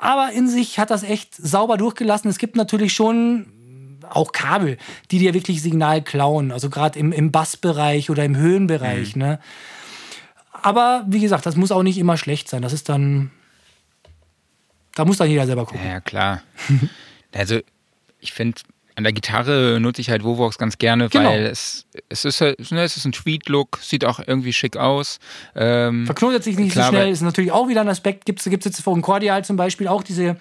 [0.00, 2.30] Aber in sich hat das echt sauber durchgelassen.
[2.30, 3.46] Es gibt natürlich schon
[4.08, 4.78] auch Kabel,
[5.10, 6.52] die dir wirklich Signal klauen.
[6.52, 9.14] Also gerade im, im Bassbereich oder im Höhenbereich.
[9.14, 9.22] Mhm.
[9.22, 9.40] Ne?
[10.52, 12.62] Aber wie gesagt, das muss auch nicht immer schlecht sein.
[12.62, 13.30] Das ist dann.
[14.94, 15.86] Da muss dann jeder selber gucken.
[15.86, 16.42] Ja, klar.
[17.32, 17.60] also,
[18.20, 18.62] ich finde,
[19.00, 21.30] an der Gitarre nutze ich halt Vovox ganz gerne, genau.
[21.30, 25.18] weil es, es, ist, ne, es ist ein Tweet-Look, sieht auch irgendwie schick aus.
[25.56, 28.26] Ähm, Verknotet sich nicht klar, so schnell, ist natürlich auch wieder ein Aspekt.
[28.26, 30.36] Gibt es jetzt von Cordial zum Beispiel auch diese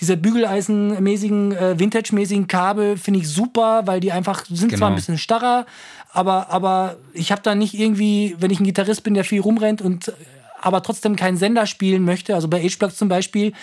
[0.00, 4.78] diese Bügeleisenmäßigen, äh, Vintage-mäßigen Kabel finde ich super, weil die einfach sind genau.
[4.78, 4.94] zwar ein genau.
[4.94, 5.66] bisschen starrer,
[6.12, 9.82] aber, aber ich habe da nicht irgendwie, wenn ich ein Gitarrist bin, der viel rumrennt
[9.82, 10.12] und
[10.60, 13.54] aber trotzdem keinen Sender spielen möchte, also bei H-Blocks zum Beispiel,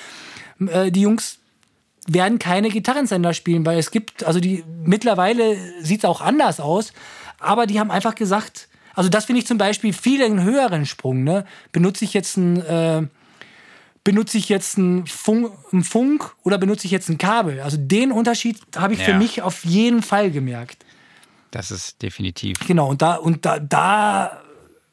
[0.59, 1.39] äh, die Jungs
[2.07, 6.93] werden keine Gitarrensender spielen, weil es gibt, also die mittlerweile sieht es auch anders aus,
[7.39, 11.23] aber die haben einfach gesagt, also das finde ich zum Beispiel viel einen höheren Sprung,
[11.23, 11.45] ne?
[11.71, 13.07] Benutze ich jetzt ein äh,
[14.05, 17.59] benutze ich jetzt einen Funk, einen Funk, oder benutze ich jetzt ein Kabel?
[17.59, 19.05] Also den Unterschied habe ich ja.
[19.05, 20.85] für mich auf jeden Fall gemerkt.
[21.51, 22.59] Das ist definitiv.
[22.67, 24.41] Genau, und da, und da, da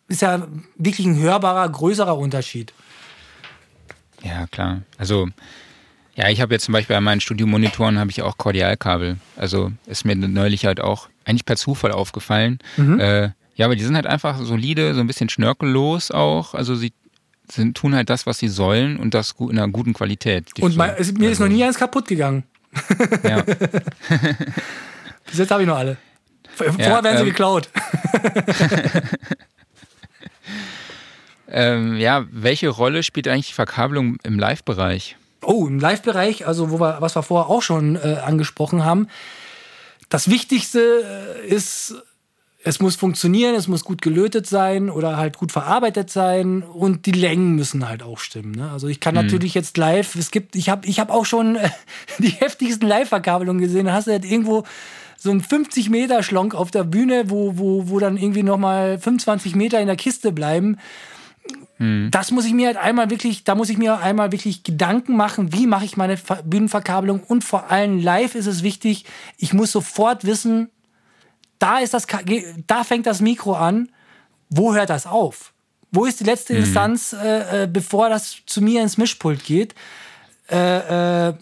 [0.08, 0.46] ist ja
[0.76, 2.72] wirklich ein hörbarer, größerer Unterschied.
[4.22, 4.82] Ja, klar.
[4.96, 5.28] Also,
[6.14, 9.16] ja, ich habe jetzt zum Beispiel an meinen Studiomonitoren habe ich auch Kordialkabel.
[9.36, 12.58] Also ist mir neulich halt auch eigentlich per Zufall aufgefallen.
[12.76, 13.00] Mhm.
[13.00, 16.54] Äh, ja, aber die sind halt einfach solide, so ein bisschen schnörkellos auch.
[16.54, 16.92] Also sie
[17.50, 20.50] sind, tun halt das, was sie sollen und das in einer guten Qualität.
[20.60, 21.32] Und mein, es, mir also.
[21.32, 22.44] ist noch nie eins kaputt gegangen.
[23.22, 23.42] Ja.
[25.26, 25.96] Bis jetzt habe ich noch alle.
[26.54, 27.70] Vorher ja, werden sie ähm, geklaut.
[31.48, 35.16] ähm, ja, welche Rolle spielt eigentlich die Verkabelung im Live-Bereich?
[35.43, 39.09] Oh, im Live-Bereich, also wo wir, was wir vorher auch schon äh, angesprochen haben.
[40.09, 40.80] Das Wichtigste
[41.45, 41.95] äh, ist
[42.64, 47.12] es muss funktionieren, es muss gut gelötet sein oder halt gut verarbeitet sein und die
[47.12, 48.53] Längen müssen halt auch stimmen.
[48.53, 48.70] Ne?
[48.70, 49.22] Also ich kann mhm.
[49.22, 51.70] natürlich jetzt live, es gibt, ich habe ich hab auch schon äh,
[52.18, 53.86] die heftigsten Live-Verkabelungen gesehen.
[53.86, 54.64] Da hast du halt irgendwo
[55.16, 59.55] so einen 50 Meter Schlonk auf der Bühne, wo, wo, wo dann irgendwie nochmal 25
[59.55, 60.78] Meter in der Kiste bleiben.
[61.78, 62.11] Mhm.
[62.11, 65.53] Das muss ich mir halt einmal wirklich, da muss ich mir einmal wirklich Gedanken machen,
[65.53, 69.05] wie mache ich meine Bühnenverkabelung und vor allem live ist es wichtig,
[69.36, 70.70] ich muss sofort wissen,
[71.59, 72.07] da ist das,
[72.66, 73.88] da fängt das Mikro an.
[74.51, 75.53] Wo hört das auf?
[75.93, 76.61] Wo ist die letzte mhm.
[76.61, 79.74] Instanz, äh, äh, bevor das zu mir ins Mischpult geht?
[80.51, 81.34] Äh, äh,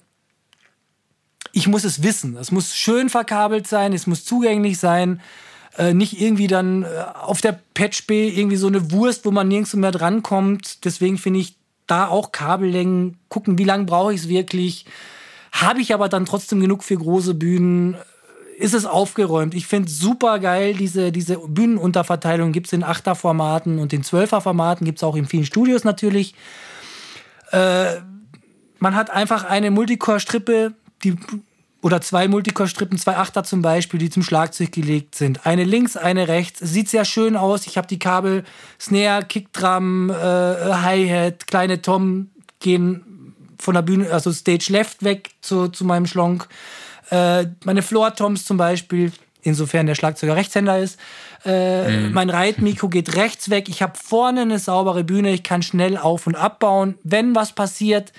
[1.53, 2.36] ich muss es wissen.
[2.36, 5.20] Es muss schön verkabelt sein, es muss zugänglich sein.
[5.78, 6.86] Äh, nicht irgendwie dann äh,
[7.22, 10.84] auf der Patch B irgendwie so eine Wurst, wo man nirgends mehr drankommt.
[10.84, 11.56] Deswegen finde ich
[11.86, 14.86] da auch Kabellängen, gucken, wie lange brauche ich es wirklich.
[15.52, 17.96] Habe ich aber dann trotzdem genug für große Bühnen?
[18.58, 19.54] Ist es aufgeräumt?
[19.54, 24.98] Ich finde super geil, diese, diese Bühnenunterverteilung gibt es in 8er-Formaten und in 12er-Formaten, gibt
[24.98, 26.34] es auch in vielen Studios natürlich.
[27.52, 27.96] Äh,
[28.78, 31.16] man hat einfach eine Multicore-Strippe, die
[31.83, 35.47] oder zwei Multicore-Strippen, zwei Achter zum Beispiel, die zum Schlagzeug gelegt sind.
[35.47, 36.61] Eine links, eine rechts.
[36.61, 37.66] Sieht sehr schön aus.
[37.66, 38.45] Ich habe die Kabel
[38.78, 45.68] Snare, Kickdrum, äh, Hi-Hat, kleine Tom gehen von der Bühne, also Stage Left weg zu,
[45.68, 46.49] zu meinem Schlonk.
[47.11, 49.12] Äh, meine Floor-Toms zum Beispiel,
[49.43, 50.99] insofern der Schlagzeuger Rechtshänder ist.
[51.45, 52.12] Äh, mhm.
[52.12, 53.68] Mein Reitmikro geht rechts weg.
[53.70, 55.33] Ich habe vorne eine saubere Bühne.
[55.33, 56.99] Ich kann schnell auf- und abbauen.
[57.03, 58.12] Wenn was passiert,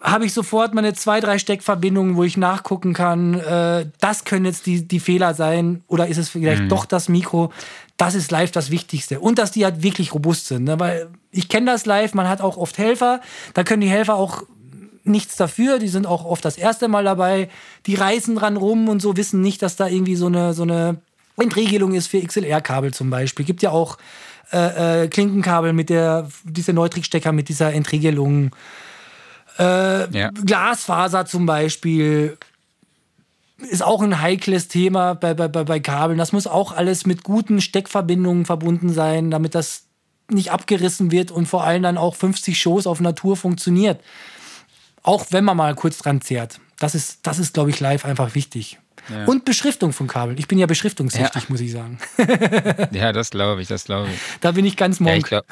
[0.00, 4.66] habe ich sofort meine zwei, drei Steckverbindungen, wo ich nachgucken kann, äh, das können jetzt
[4.66, 6.68] die, die Fehler sein oder ist es vielleicht mhm.
[6.68, 7.52] doch das Mikro.
[7.96, 9.20] Das ist live das Wichtigste.
[9.20, 10.64] Und dass die halt wirklich robust sind.
[10.64, 10.78] Ne?
[10.78, 13.20] Weil ich kenne das live, man hat auch oft Helfer,
[13.54, 14.42] da können die Helfer auch
[15.04, 17.48] nichts dafür, die sind auch oft das erste Mal dabei,
[17.86, 20.96] die reißen dran rum und so, wissen nicht, dass da irgendwie so eine, so eine
[21.36, 23.44] Entregelung ist für XLR-Kabel zum Beispiel.
[23.44, 23.98] Gibt ja auch
[24.52, 28.50] äh, äh, Klinkenkabel mit der, diese Neutrik-Stecker mit dieser Entregelung.
[29.58, 30.30] Äh, ja.
[30.30, 32.36] Glasfaser zum Beispiel
[33.58, 36.18] ist auch ein heikles Thema bei, bei, bei Kabeln.
[36.18, 39.84] Das muss auch alles mit guten Steckverbindungen verbunden sein, damit das
[40.28, 44.00] nicht abgerissen wird und vor allem dann auch 50 Shows auf Natur funktioniert.
[45.02, 46.60] Auch wenn man mal kurz dran zehrt.
[46.78, 48.78] Das ist, das ist glaube ich, live einfach wichtig.
[49.10, 49.26] Ja.
[49.26, 50.38] Und Beschriftung von Kabeln.
[50.38, 51.48] Ich bin ja beschriftungssüchtig, ja.
[51.48, 51.98] muss ich sagen.
[52.90, 54.18] ja, das glaube ich, das glaube ich.
[54.40, 55.30] Da bin ich ganz monk.
[55.30, 55.42] Ja,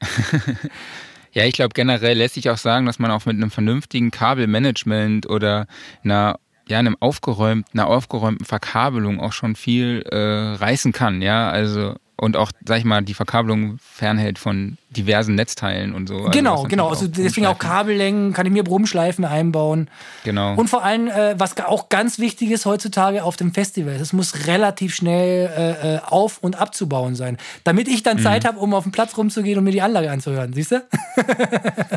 [1.32, 5.28] Ja, ich glaube generell lässt sich auch sagen, dass man auch mit einem vernünftigen Kabelmanagement
[5.28, 5.66] oder
[6.02, 11.50] einer ja, einem aufgeräumten, einer aufgeräumten Verkabelung auch schon viel äh, reißen kann, ja.
[11.50, 16.18] Also und auch, sag ich mal, die Verkabelung fernhält von diversen Netzteilen und so.
[16.18, 16.90] Also genau, genau.
[16.90, 19.88] Also deswegen auch Kabellängen kann ich mir Brummschleifen einbauen.
[20.24, 20.54] Genau.
[20.54, 24.46] Und vor allem, äh, was auch ganz wichtig ist heutzutage auf dem Festival, es muss
[24.46, 28.22] relativ schnell äh, äh auf- und abzubauen sein, damit ich dann mhm.
[28.22, 30.52] Zeit habe, um auf den Platz rumzugehen und mir die Anlage anzuhören.
[30.52, 30.82] Siehst du?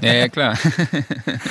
[0.01, 0.57] ja, ja, klar.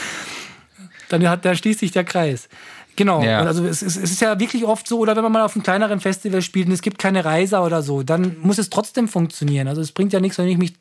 [1.10, 2.48] dann hat, da schließt sich der Kreis.
[2.96, 3.22] Genau.
[3.22, 3.40] Ja.
[3.40, 6.00] Also es, es, ist ja wirklich oft so, oder wenn man mal auf einem kleineren
[6.00, 9.68] Festival spielt und es gibt keine Reiser oder so, dann muss es trotzdem funktionieren.
[9.68, 10.74] Also es bringt ja nichts, wenn ich mich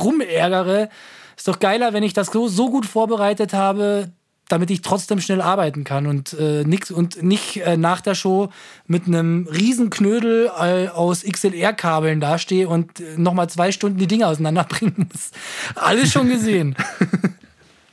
[0.00, 0.88] rumärgere.
[1.36, 4.10] Ist doch geiler, wenn ich das so, so gut vorbereitet habe,
[4.48, 8.50] damit ich trotzdem schnell arbeiten kann und äh, nix und nicht äh, nach der Show
[8.86, 14.26] mit einem riesen Knödel äh, aus XLR-Kabeln dastehe und äh, nochmal zwei Stunden die Dinge
[14.26, 15.30] auseinanderbringen muss.
[15.74, 16.76] Alles schon gesehen.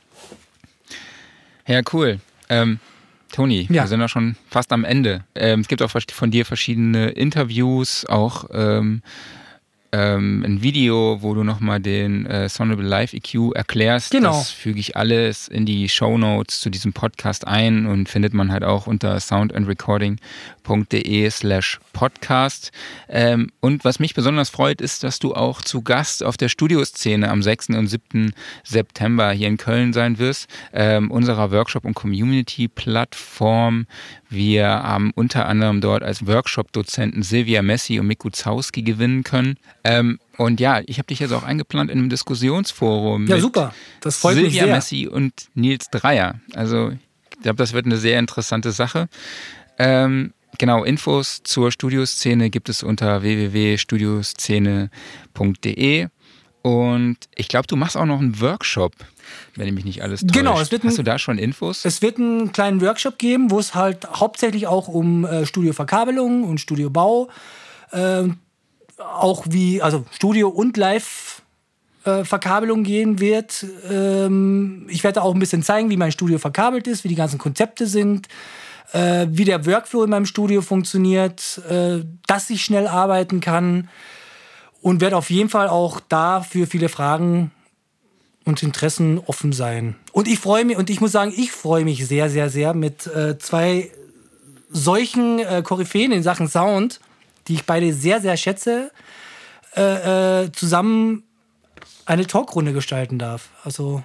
[1.66, 2.20] ja, cool.
[2.48, 2.80] Ähm,
[3.32, 3.82] Toni, ja.
[3.82, 5.24] wir sind ja schon fast am Ende.
[5.34, 9.02] Ähm, es gibt auch von dir verschiedene Interviews, auch ähm,
[9.92, 14.10] ähm, ein Video, wo du nochmal den äh, Sonable Live EQ erklärst.
[14.10, 14.30] Genau.
[14.30, 18.50] Das füge ich alles in die Show Notes zu diesem Podcast ein und findet man
[18.50, 22.72] halt auch unter soundandrecording.de slash podcast.
[23.08, 27.28] Ähm, und was mich besonders freut, ist, dass du auch zu Gast auf der Studioszene
[27.28, 27.68] am 6.
[27.70, 28.32] und 7.
[28.64, 33.86] September hier in Köln sein wirst, ähm, unserer Workshop- und Community-Plattform.
[34.32, 39.58] Wir haben unter anderem dort als Workshop-Dozenten Silvia Messi und Miku Zauski gewinnen können.
[39.84, 43.26] Ähm, und ja, ich habe dich jetzt auch eingeplant in einem Diskussionsforum.
[43.26, 43.74] Ja, super.
[44.00, 44.74] Das freut Silvia mich sehr.
[44.74, 46.40] Messi und Nils Dreier.
[46.54, 46.92] Also,
[47.30, 49.10] ich glaube, das wird eine sehr interessante Sache.
[49.78, 56.08] Ähm, genau, Infos zur Studioszene gibt es unter www.studioszene.de.
[56.62, 58.92] Und ich glaube, du machst auch noch einen Workshop,
[59.56, 60.38] wenn ich mich nicht alles täusche.
[60.38, 61.84] Genau, es wird ein, Hast du da schon Infos?
[61.84, 66.60] Es wird einen kleinen Workshop geben, wo es halt hauptsächlich auch um äh, Studioverkabelung und
[66.60, 67.28] Studiobau,
[67.90, 68.24] äh,
[68.96, 71.42] auch wie, also Studio und Live
[72.04, 73.66] äh, Verkabelung gehen wird.
[73.90, 77.38] Ähm, ich werde auch ein bisschen zeigen, wie mein Studio verkabelt ist, wie die ganzen
[77.38, 78.28] Konzepte sind,
[78.92, 83.88] äh, wie der Workflow in meinem Studio funktioniert, äh, dass ich schnell arbeiten kann
[84.82, 87.52] und werde auf jeden Fall auch da für viele Fragen
[88.44, 89.94] und Interessen offen sein.
[90.10, 93.06] Und ich freue mich, und ich muss sagen, ich freue mich sehr, sehr, sehr mit
[93.06, 93.90] äh, zwei
[94.68, 97.00] solchen äh, Koryphäen in Sachen Sound,
[97.46, 98.90] die ich beide sehr, sehr schätze,
[99.76, 101.22] äh, äh zusammen
[102.04, 103.50] eine Talkrunde gestalten darf.
[103.64, 104.02] Also,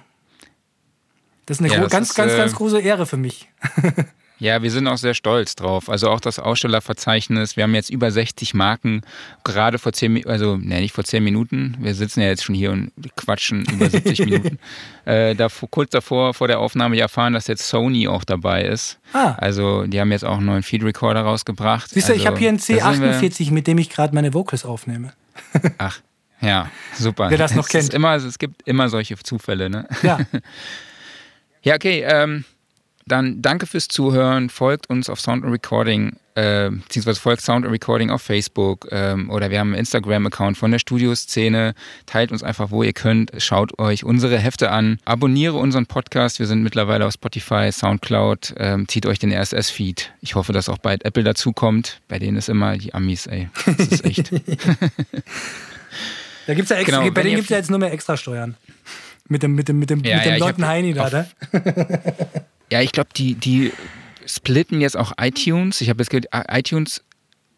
[1.46, 3.48] das ist eine ja, das ganz, ist, ganz, ganz äh, große Ehre für mich.
[4.40, 5.88] Ja, wir sind auch sehr stolz drauf.
[5.88, 7.56] Also auch das Ausstellerverzeichnis.
[7.56, 9.02] Wir haben jetzt über 60 Marken,
[9.42, 11.76] gerade vor 10 Minuten, also ne, nicht vor 10 Minuten.
[11.80, 14.58] Wir sitzen ja jetzt schon hier und quatschen über 70 Minuten.
[15.04, 18.98] Äh, davor, kurz davor, vor der Aufnahme, erfahren, dass jetzt Sony auch dabei ist.
[19.12, 19.34] Ah.
[19.38, 21.90] Also die haben jetzt auch einen neuen Feed Recorder rausgebracht.
[21.90, 25.12] Siehst du, also, ich habe hier einen C48, mit dem ich gerade meine Vocals aufnehme.
[25.78, 26.00] Ach,
[26.40, 27.30] ja, super.
[27.30, 27.94] Wer das noch es kennt.
[27.94, 29.88] Immer, es gibt immer solche Zufälle, ne?
[30.02, 30.18] Ja.
[31.62, 32.04] ja, okay.
[32.06, 32.44] Ähm,
[33.08, 34.50] dann danke fürs Zuhören.
[34.50, 39.30] Folgt uns auf Sound and Recording, äh, beziehungsweise folgt Sound and Recording auf Facebook ähm,
[39.30, 41.74] oder wir haben einen Instagram-Account von der Studioszene.
[42.06, 43.32] Teilt uns einfach, wo ihr könnt.
[43.38, 44.98] Schaut euch unsere Hefte an.
[45.04, 46.38] Abonniere unseren Podcast.
[46.38, 48.54] Wir sind mittlerweile auf Spotify, Soundcloud.
[48.58, 50.12] Ähm, zieht euch den RSS-Feed.
[50.20, 52.00] Ich hoffe, dass auch bald Apple dazukommt.
[52.08, 53.48] Bei denen ist immer die Amis, ey.
[53.66, 54.32] Das ist echt.
[56.46, 58.56] da gibt's ja extra, genau, bei denen gibt es ja jetzt nur mehr Extrasteuern.
[59.28, 61.28] Mit dem, mit dem, mit dem, ja, mit dem ja, Leuten Heini da, ne?
[62.70, 63.72] Ja, ich glaube, die, die
[64.26, 65.80] splitten jetzt auch iTunes.
[65.80, 67.02] Ich habe jetzt gehört, iTunes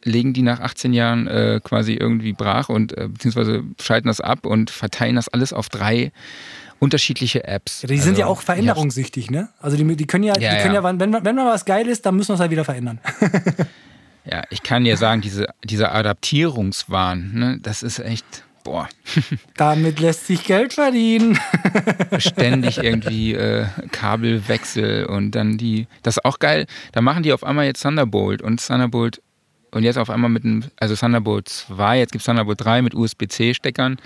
[0.05, 4.47] legen die nach 18 Jahren äh, quasi irgendwie brach und äh, beziehungsweise schalten das ab
[4.47, 6.13] und verteilen das alles auf drei
[6.79, 7.83] unterschiedliche Apps.
[7.83, 9.51] Ja, die sind also, ja auch veränderungssüchtig, ne?
[9.61, 10.83] Also die, die können ja, ja, die können ja.
[10.83, 12.99] ja wenn, wenn mal was geil ist, dann müssen wir es halt wieder verändern.
[14.25, 18.89] ja, ich kann dir sagen, diese, dieser Adaptierungswahn, ne, das ist echt boah.
[19.57, 21.39] Damit lässt sich Geld verdienen.
[22.19, 25.87] Ständig irgendwie äh, Kabelwechsel und dann die.
[26.03, 26.67] Das ist auch geil.
[26.93, 29.23] Da machen die auf einmal jetzt Thunderbolt und Thunderbolt
[29.73, 32.95] und jetzt auf einmal mit einem, also Thunderbolt 2, jetzt gibt es Thunderbolt 3 mit
[32.95, 33.99] USB-C-Steckern.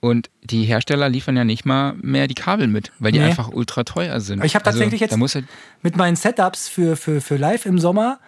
[0.00, 3.24] Und die Hersteller liefern ja nicht mal mehr die Kabel mit, weil die nee.
[3.24, 4.44] einfach ultra teuer sind.
[4.44, 5.44] Ich habe also, tatsächlich jetzt halt
[5.82, 8.20] mit meinen Setups für, für, für live im Sommer,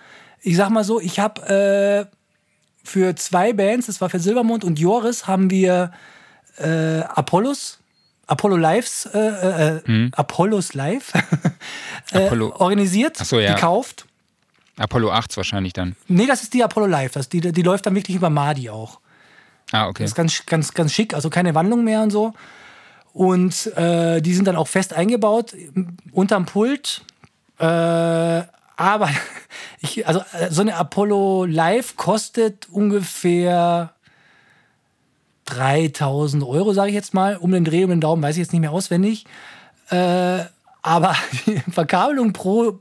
[0.43, 2.16] ich sag mal so, ich habe äh,
[2.90, 5.92] für zwei Bands, das war für Silbermond und Joris, haben wir
[6.58, 7.78] äh, Apollos,
[8.26, 10.10] Apollo Lives, äh, äh, hm.
[10.14, 11.12] Apollos Live
[12.12, 12.56] äh, Apollo.
[12.56, 13.54] organisiert, so, ja.
[13.54, 14.06] gekauft.
[14.76, 15.94] Apollo 8 wahrscheinlich dann.
[16.08, 17.12] Nee, das ist die Apollo Live.
[17.12, 18.98] Das, die, die läuft dann wirklich über Madi auch.
[19.72, 20.02] Ah, okay.
[20.02, 22.32] Das ist ganz, ganz, ganz schick, also keine Wandlung mehr und so.
[23.12, 25.54] Und äh, die sind dann auch fest eingebaut
[26.12, 27.02] unterm Pult.
[27.58, 28.42] Äh,
[28.81, 29.11] aber
[29.81, 33.93] ich, also äh, so eine Apollo Live kostet ungefähr
[35.44, 37.36] 3000 Euro, sage ich jetzt mal.
[37.36, 39.27] Um den Dreh, um den Daumen, weiß ich jetzt nicht mehr auswendig.
[39.90, 40.44] Äh,
[40.81, 41.15] aber
[41.47, 42.78] die Verkabelung pro,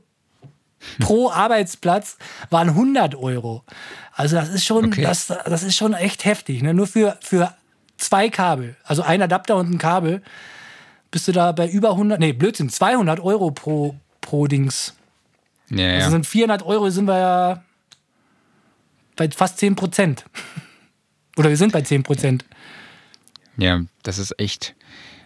[1.00, 2.16] pro Arbeitsplatz
[2.48, 3.62] waren 100 Euro.
[4.14, 5.02] Also das ist schon, okay.
[5.02, 6.62] das, das ist schon echt heftig.
[6.62, 6.72] Ne?
[6.72, 7.54] Nur für, für
[7.98, 10.22] zwei Kabel, also ein Adapter und ein Kabel,
[11.10, 14.94] bist du da bei über 100, nee, Blödsinn, 200 Euro pro, pro Dings.
[15.70, 15.94] Ja, ja.
[15.98, 17.64] Also sind 400 Euro sind wir ja
[19.16, 20.24] bei fast 10 Prozent.
[21.36, 22.44] Oder wir sind bei 10 Prozent.
[23.56, 24.74] Ja, das ist echt.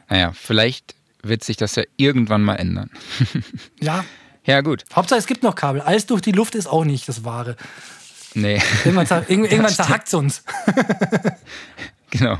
[0.08, 2.90] Naja, vielleicht wird sich das ja irgendwann mal ändern.
[3.80, 4.04] ja.
[4.46, 4.84] Ja, gut.
[4.94, 5.80] Hauptsache, es gibt noch Kabel.
[5.80, 7.56] Alles durch die Luft ist auch nicht das Wahre.
[8.34, 8.60] Nee.
[8.84, 10.42] Irgendwann, irgendwann zerhackt es uns.
[12.10, 12.38] genau.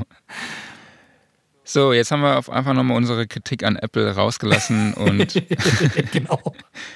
[1.67, 5.33] So, jetzt haben wir auf einfach nochmal unsere Kritik an Apple rausgelassen und
[6.11, 6.39] genau.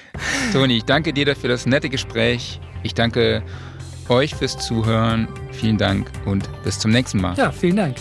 [0.52, 2.60] Toni, ich danke dir dafür das nette Gespräch.
[2.84, 3.42] Ich danke
[4.08, 5.28] euch fürs Zuhören.
[5.50, 7.36] Vielen Dank und bis zum nächsten Mal.
[7.36, 7.96] Ja, vielen Dank.